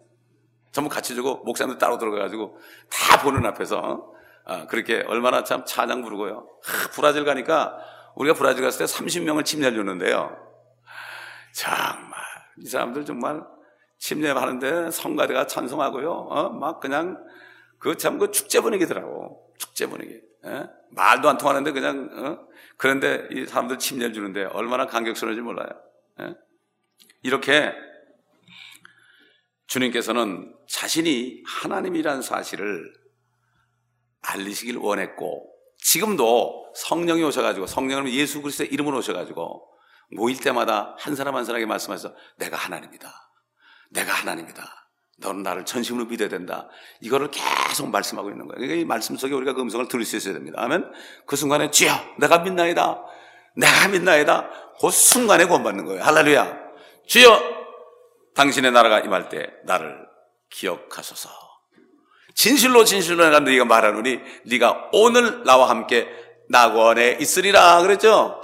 전부 0.71 0.89
같이 0.89 1.13
주고 1.15 1.38
목사님들 1.45 1.77
따로 1.80 1.97
들어가가지고 1.97 2.57
다 2.89 3.21
보는 3.21 3.45
앞에서 3.45 3.77
아, 3.84 3.97
그렇게 4.68 5.04
얼마나 5.08 5.43
참 5.43 5.64
찬양 5.66 6.02
부르고요. 6.02 6.38
아, 6.38 6.89
브라질 6.93 7.26
가니까 7.26 7.78
우리가 8.16 8.36
브라질 8.36 8.64
갔을 8.64 8.86
때 8.86 8.91
30명을 8.91 9.45
침례 9.45 9.72
줬는데요. 9.72 10.36
정말 11.54 12.20
이 12.58 12.66
사람들 12.68 13.06
정말 13.06 13.43
침례하는데 14.00 14.91
성가대가 14.91 15.47
찬송하고요. 15.47 16.12
어? 16.12 16.50
막 16.50 16.80
그냥 16.80 17.24
그 17.78 17.95
참그 17.95 18.28
그 18.28 18.32
축제 18.32 18.62
분위기더라고. 18.62 19.54
축제 19.58 19.86
분위기. 19.88 20.20
예? 20.45 20.68
말도 20.91 21.30
안 21.30 21.38
통하는데 21.38 21.72
그냥 21.72 22.10
어? 22.14 22.47
그런데 22.78 23.28
이 23.32 23.45
사람들 23.45 23.78
침례를 23.78 24.14
주는데 24.14 24.45
얼마나 24.45 24.86
감격스러운지 24.86 25.41
몰라요. 25.41 25.70
예? 26.22 26.36
이렇게 27.24 27.74
주님께서는 29.68 30.56
자신이 30.68 31.43
하나님이라는 31.45 32.22
사실을 32.22 32.93
알리시길 34.22 34.78
원했고 34.78 35.49
지금도 35.78 36.74
성령이 36.76 37.24
오셔가지고 37.24 37.67
성령은 37.67 38.11
예수 38.11 38.41
그리스도의 38.41 38.72
이름으로 38.72 38.97
오셔가지고 38.99 39.67
모일 40.11 40.39
때마다 40.39 40.95
한 40.97 41.15
사람 41.15 41.36
한 41.36 41.45
사람에게 41.45 41.65
말씀하셔서 41.65 42.15
내가 42.38 42.57
하나님이다. 42.57 43.11
내가 43.91 44.13
하나님이다. 44.13 44.80
너는 45.20 45.43
나를 45.43 45.65
전심으로 45.65 46.05
믿어야 46.05 46.30
된다. 46.30 46.70
이거를 47.01 47.30
계속 47.32 47.89
말씀하고 47.89 48.30
있는 48.30 48.47
거예요. 48.47 48.57
그러니까 48.57 48.82
이 48.82 48.86
말씀 48.86 49.17
속에 49.17 49.34
우리가 49.34 49.53
그 49.53 49.61
음성을 49.61 49.88
들을 49.88 50.05
수 50.05 50.15
있어야 50.15 50.34
됩니다. 50.34 50.61
아멘. 50.61 50.89
그 51.26 51.36
순간에 51.36 51.70
주여, 51.72 51.91
내가 52.20 52.39
믿나이다. 52.39 53.03
내가 53.57 53.88
믿나이다. 53.89 54.49
그 54.80 54.89
순간에 54.89 55.45
구원받는 55.45 55.86
거예요. 55.86 56.03
할렐루야. 56.03 56.57
주여, 57.07 57.41
당신의 58.36 58.72
나라가 58.72 58.99
임할 58.99 59.28
때 59.30 59.47
나를 59.65 60.07
기억하소서. 60.49 61.49
진실로 62.36 62.84
진실로 62.84 63.23
내가 63.25 63.39
네가 63.39 63.65
말하노니 63.65 64.19
네가 64.45 64.89
오늘 64.93 65.43
나와 65.43 65.69
함께 65.69 66.07
낙원에 66.49 67.17
있으리라 67.19 67.82
그랬죠. 67.82 68.41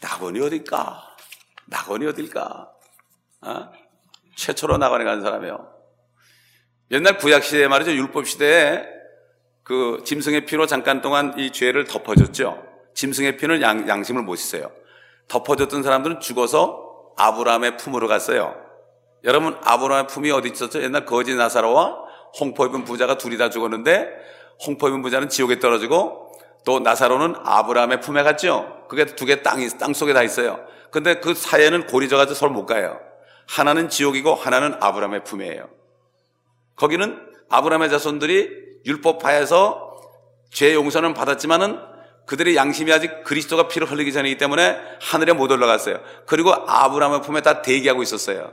낙원이 0.00 0.40
어딜까? 0.40 1.02
낙원이 1.66 2.06
어딜까? 2.06 2.70
어? 3.42 3.70
최초로 4.36 4.78
낙원에 4.78 5.04
간 5.04 5.20
사람이요. 5.20 5.68
옛날 6.92 7.18
구약 7.18 7.44
시대에 7.44 7.68
말이죠. 7.68 7.92
율법 7.92 8.26
시대에 8.26 8.84
그 9.62 10.02
짐승의 10.04 10.46
피로 10.46 10.66
잠깐 10.66 11.00
동안 11.00 11.34
이 11.38 11.52
죄를 11.52 11.84
덮어줬죠. 11.84 12.62
짐승의 12.94 13.36
피는 13.36 13.62
양, 13.62 13.88
양심을 13.88 14.22
못 14.22 14.36
씻어요. 14.36 14.72
덮어줬던 15.28 15.82
사람들은 15.82 16.20
죽어서 16.20 17.12
아브라함의 17.16 17.76
품으로 17.76 18.08
갔어요. 18.08 18.56
여러분 19.24 19.56
아브라함의 19.62 20.08
품이 20.08 20.30
어디 20.30 20.48
있었죠? 20.48 20.82
옛날 20.82 21.04
거지 21.04 21.34
나사로와 21.34 22.09
홍포 22.38 22.66
입은 22.66 22.84
부자가 22.84 23.18
둘이 23.18 23.38
다 23.38 23.50
죽었는데 23.50 24.08
홍포 24.66 24.88
입은 24.88 25.02
부자는 25.02 25.28
지옥에 25.28 25.58
떨어지고 25.58 26.32
또 26.64 26.80
나사로는 26.80 27.34
아브라함의 27.42 28.00
품에 28.00 28.22
갔죠. 28.22 28.84
그게 28.88 29.06
두 29.06 29.24
개 29.24 29.42
땅이 29.42 29.68
땅 29.78 29.94
속에 29.94 30.12
다 30.12 30.22
있어요. 30.22 30.60
근데 30.90 31.20
그 31.20 31.34
사이에는 31.34 31.86
골이 31.86 32.08
져가지고 32.08 32.34
서로 32.34 32.52
못 32.52 32.66
가요. 32.66 33.00
하나는 33.48 33.88
지옥이고 33.88 34.34
하나는 34.34 34.74
아브라함의 34.80 35.24
품이에요. 35.24 35.68
거기는 36.76 37.20
아브라함의 37.48 37.90
자손들이 37.90 38.50
율법하에서 38.86 39.90
죄 40.52 40.74
용서는 40.74 41.14
받았지만은 41.14 41.78
그들의 42.26 42.54
양심이 42.56 42.92
아직 42.92 43.24
그리스도가 43.24 43.68
피를 43.68 43.90
흘리기 43.90 44.12
전이기 44.12 44.36
때문에 44.38 44.78
하늘에 45.00 45.32
못 45.32 45.50
올라갔어요. 45.50 46.00
그리고 46.26 46.52
아브라함의 46.52 47.22
품에 47.22 47.40
다 47.40 47.62
대기하고 47.62 48.02
있었어요. 48.02 48.52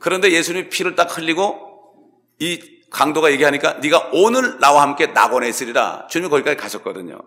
그런데 0.00 0.30
예수님이 0.32 0.68
피를 0.68 0.94
딱 0.94 1.16
흘리고 1.16 1.75
이 2.38 2.60
강도가 2.90 3.30
얘기하니까 3.32 3.74
네가 3.74 4.10
오늘 4.12 4.58
나와 4.58 4.82
함께 4.82 5.06
낙원에 5.08 5.48
있으리라. 5.48 6.06
주님이 6.08 6.30
거기까지 6.30 6.56
가셨거든요. 6.56 7.18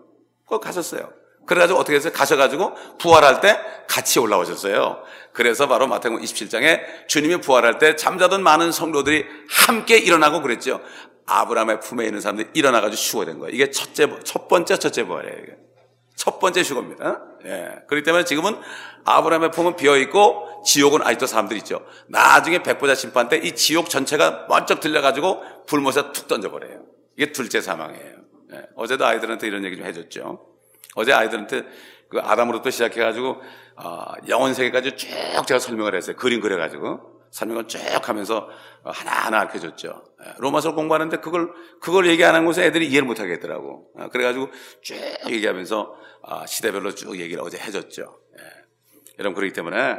거기 0.45 0.63
가셨어요. 0.63 1.11
그래가지고 1.45 1.79
어떻게 1.79 1.95
했어요? 1.95 2.13
가셔가지고 2.13 2.75
부활할 2.99 3.41
때 3.41 3.59
같이 3.87 4.19
올라오셨어요. 4.19 5.03
그래서 5.33 5.67
바로 5.67 5.87
마태복음 5.87 6.23
27장에 6.23 7.07
주님이 7.07 7.41
부활할 7.41 7.79
때 7.79 7.95
잠자던 7.95 8.43
많은 8.43 8.71
성도들이 8.71 9.25
함께 9.49 9.97
일어나고 9.97 10.41
그랬죠. 10.41 10.81
아브라함의 11.25 11.79
품에 11.79 12.05
있는 12.05 12.21
사람들이 12.21 12.49
일어나가지고 12.53 13.01
휴거된 13.01 13.39
거예요. 13.39 13.53
이게 13.53 13.71
첫째, 13.71 14.07
첫 14.23 14.47
번째, 14.47 14.77
첫째 14.77 15.03
부활이에요. 15.05 15.35
이게. 15.43 15.55
첫 16.15 16.39
번째 16.39 16.61
휴거입니다. 16.61 17.28
예. 17.45 17.75
그렇기 17.87 18.03
때문에 18.03 18.23
지금은 18.25 18.59
아브라함의 19.05 19.51
품은 19.51 19.75
비어있고 19.75 20.63
지옥은 20.65 21.01
아직도 21.01 21.25
사람들이 21.25 21.59
있죠. 21.59 21.85
나중에 22.07 22.61
백보자 22.63 22.95
심판 22.95 23.29
때 23.29 23.37
이 23.37 23.55
지옥 23.55 23.89
전체가 23.89 24.47
번쩍 24.47 24.79
들려가지고 24.81 25.65
불못에 25.65 26.11
툭 26.13 26.27
던져버려요. 26.27 26.83
이게 27.17 27.31
둘째 27.31 27.61
사망이에요. 27.61 28.15
예. 28.53 28.63
어제도 28.75 29.05
아이들한테 29.05 29.47
이런 29.47 29.63
얘기 29.63 29.77
좀 29.77 29.85
해줬죠. 29.85 30.45
어제 30.95 31.13
아이들한테 31.13 31.63
그 32.09 32.19
아담으로부터 32.19 32.69
시작해가지고 32.71 33.41
어, 33.77 34.05
영원 34.27 34.53
세계까지 34.53 34.97
쭉 34.97 35.07
제가 35.47 35.59
설명을 35.59 35.95
했어요. 35.95 36.15
그림 36.17 36.41
그려가지고 36.41 37.18
설명을 37.31 37.67
쭉 37.67 37.79
하면서 38.07 38.49
하나하나 38.83 39.41
알려줬죠. 39.41 40.03
예, 40.25 40.33
로마서 40.39 40.73
공부하는데 40.73 41.17
그걸 41.17 41.51
그걸 41.79 42.07
얘기 42.07 42.23
안한 42.23 42.45
곳에 42.45 42.65
애들이 42.65 42.87
이해를 42.87 43.07
못 43.07 43.19
하겠더라고. 43.19 43.91
어, 43.95 44.09
그래가지고 44.09 44.49
쭉 44.81 44.95
얘기하면서 45.27 45.95
아, 46.23 46.45
시대별로 46.45 46.93
쭉 46.95 47.19
얘기를 47.19 47.41
어제 47.43 47.57
해줬죠. 47.57 48.19
예. 48.39 48.43
여러분 49.19 49.35
그렇기 49.35 49.53
때문에 49.53 49.97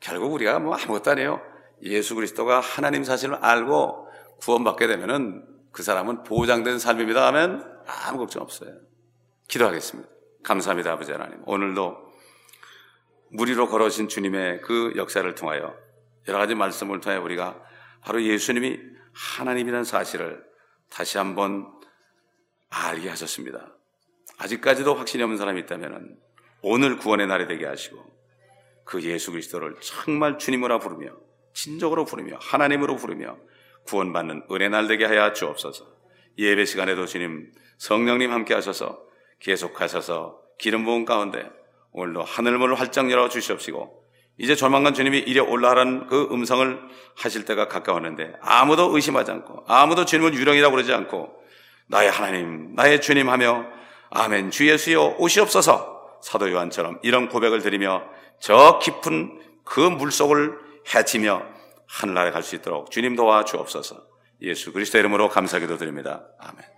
결국 0.00 0.32
우리가 0.32 0.58
뭐 0.58 0.74
아무것도 0.74 1.12
아니에요. 1.12 1.40
예수 1.82 2.14
그리스도가 2.14 2.60
하나님 2.60 3.04
사실을 3.04 3.36
알고 3.36 4.08
구원받게 4.40 4.86
되면은 4.86 5.44
그 5.72 5.82
사람은 5.82 6.24
보장된 6.24 6.78
삶입니다 6.78 7.26
하면 7.28 7.64
아무 7.86 8.18
걱정 8.18 8.42
없어요. 8.42 8.70
기도하겠습니다. 9.48 10.08
감사합니다, 10.42 10.92
아버지 10.92 11.12
하나님. 11.12 11.42
오늘도 11.46 12.06
무리로 13.32 13.68
걸어신 13.68 14.08
주님의 14.08 14.62
그 14.62 14.92
역사를 14.96 15.34
통하여 15.34 15.74
여러 16.28 16.38
가지 16.38 16.54
말씀을 16.54 17.00
통해 17.00 17.16
우리가 17.16 17.60
바로 18.02 18.22
예수님이 18.22 18.78
하나님이라는 19.12 19.84
사실을 19.84 20.44
다시 20.90 21.18
한번 21.18 21.72
알게 22.68 23.08
하셨습니다. 23.08 23.76
아직까지도 24.38 24.94
확신이 24.94 25.22
없는 25.22 25.38
사람이 25.38 25.60
있다면 25.62 26.16
오늘 26.62 26.96
구원의 26.96 27.26
날이 27.26 27.46
되게 27.46 27.66
하시고 27.66 28.04
그 28.84 29.02
예수 29.02 29.32
그리스도를 29.32 29.76
정말 29.80 30.38
주님으로 30.38 30.78
부르며 30.78 31.12
진적으로 31.54 32.04
부르며 32.04 32.38
하나님으로 32.40 32.96
부르며 32.96 33.38
구원받는 33.86 34.46
은혜 34.50 34.68
날 34.68 34.88
되게 34.88 35.04
하여 35.04 35.32
주옵소서. 35.32 35.86
예배 36.38 36.64
시간에도 36.66 37.06
주님 37.06 37.52
성령님 37.78 38.30
함께 38.30 38.52
하셔서 38.52 39.02
계속하셔서 39.40 40.40
기름 40.58 40.84
부은 40.84 41.04
가운데 41.04 41.48
오늘도 41.92 42.22
하늘문을 42.22 42.78
활짝 42.78 43.10
열어 43.10 43.28
주시옵시고 43.28 44.05
이제 44.38 44.54
조만간 44.54 44.92
주님이 44.94 45.18
이래 45.18 45.40
올라가라는 45.40 46.06
그 46.08 46.28
음성을 46.30 46.78
하실 47.16 47.44
때가 47.44 47.68
가까웠는데 47.68 48.34
아무도 48.42 48.94
의심하지 48.94 49.30
않고 49.30 49.64
아무도 49.66 50.04
주님을 50.04 50.34
유령이라고 50.34 50.72
그러지 50.74 50.92
않고 50.92 51.34
나의 51.88 52.10
하나님 52.10 52.74
나의 52.74 53.00
주님 53.00 53.30
하며 53.30 53.64
아멘 54.10 54.50
주 54.50 54.68
예수여 54.68 55.16
오시옵소서 55.18 56.18
사도 56.22 56.50
요한처럼 56.50 56.98
이런 57.02 57.28
고백을 57.28 57.62
드리며 57.62 58.02
저 58.40 58.78
깊은 58.82 59.40
그 59.64 59.80
물속을 59.80 60.58
헤치며 60.94 61.42
하늘나라에 61.88 62.32
갈 62.32 62.42
수 62.42 62.56
있도록 62.56 62.90
주님 62.90 63.16
도와 63.16 63.44
주옵소서. 63.44 63.96
예수 64.42 64.72
그리스도 64.72 64.98
이름으로 64.98 65.28
감사기도 65.28 65.76
드립니다. 65.78 66.26
아멘 66.40 66.75